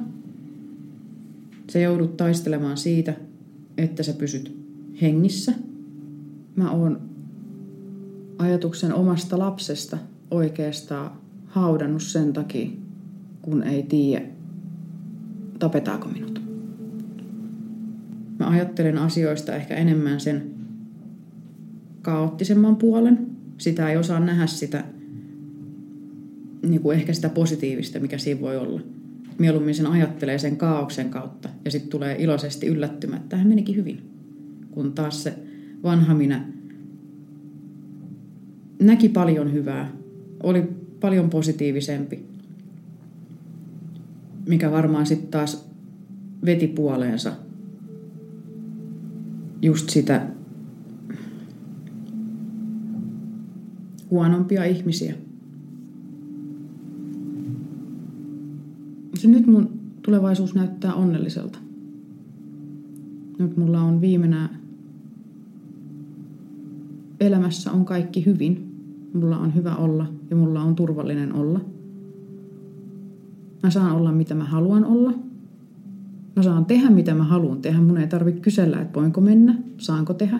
[1.69, 3.13] Se joudut taistelemaan siitä,
[3.77, 4.57] että sä pysyt
[5.01, 5.53] hengissä.
[6.55, 7.01] Mä oon
[8.37, 9.97] ajatuksen omasta lapsesta
[10.31, 11.11] oikeastaan
[11.45, 12.69] haudannut sen takia,
[13.41, 14.25] kun ei tiedä,
[15.59, 16.41] tapetaanko minut.
[18.39, 20.51] Mä ajattelen asioista ehkä enemmän sen
[22.01, 23.27] kaoottisemman puolen.
[23.57, 24.83] Sitä ei osaa nähdä sitä,
[26.67, 28.81] niin kuin ehkä sitä positiivista, mikä siinä voi olla.
[29.39, 34.01] Mieluummin sen ajattelee sen kaauksen kautta ja sitten tulee iloisesti yllättymään, että tähän menikin hyvin.
[34.71, 35.33] Kun taas se
[35.83, 36.45] vanha minä
[38.81, 39.91] näki paljon hyvää,
[40.43, 40.63] oli
[40.99, 42.35] paljon positiivisempi
[44.47, 45.69] mikä varmaan sitten taas
[46.45, 47.33] veti puoleensa
[49.61, 50.27] just sitä
[54.11, 55.15] huonompia ihmisiä.
[59.17, 59.69] Se nyt mun
[60.01, 61.59] tulevaisuus näyttää onnelliselta.
[63.39, 64.49] Nyt mulla on viimeinen
[67.19, 68.71] elämässä on kaikki hyvin.
[69.13, 71.61] Mulla on hyvä olla ja mulla on turvallinen olla.
[73.63, 75.13] Mä saan olla mitä mä haluan olla.
[76.35, 77.81] Mä saan tehdä mitä mä haluan tehdä.
[77.81, 80.39] Mun ei tarvitse kysellä, että voinko mennä, saanko tehdä.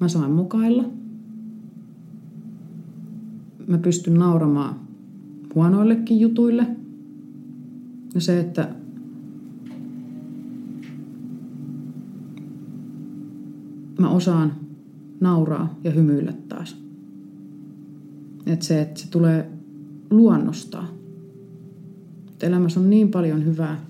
[0.00, 0.84] Mä saan mukailla.
[3.66, 4.89] Mä pystyn nauramaan
[5.54, 6.66] huonoillekin jutuille.
[8.14, 8.68] Ja se, että
[13.98, 14.52] mä osaan
[15.20, 16.76] nauraa ja hymyillä taas.
[18.46, 19.50] Että se, että se tulee
[20.10, 20.88] luonnostaa.
[22.32, 23.89] Et elämässä on niin paljon hyvää.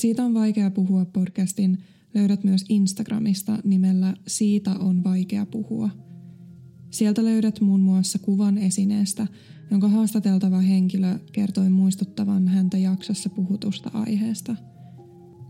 [0.00, 1.78] Siitä on vaikea puhua podcastin
[2.14, 5.90] löydät myös Instagramista nimellä Siitä on vaikea puhua.
[6.90, 9.26] Sieltä löydät muun muassa kuvan esineestä,
[9.70, 14.56] jonka haastateltava henkilö kertoi muistuttavan häntä jaksossa puhutusta aiheesta.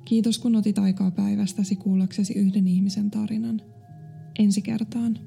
[0.04, 3.60] Kiitos kun otit aikaa päivästäsi kuullaksesi yhden ihmisen tarinan.
[4.38, 5.18] Ensi kertaan.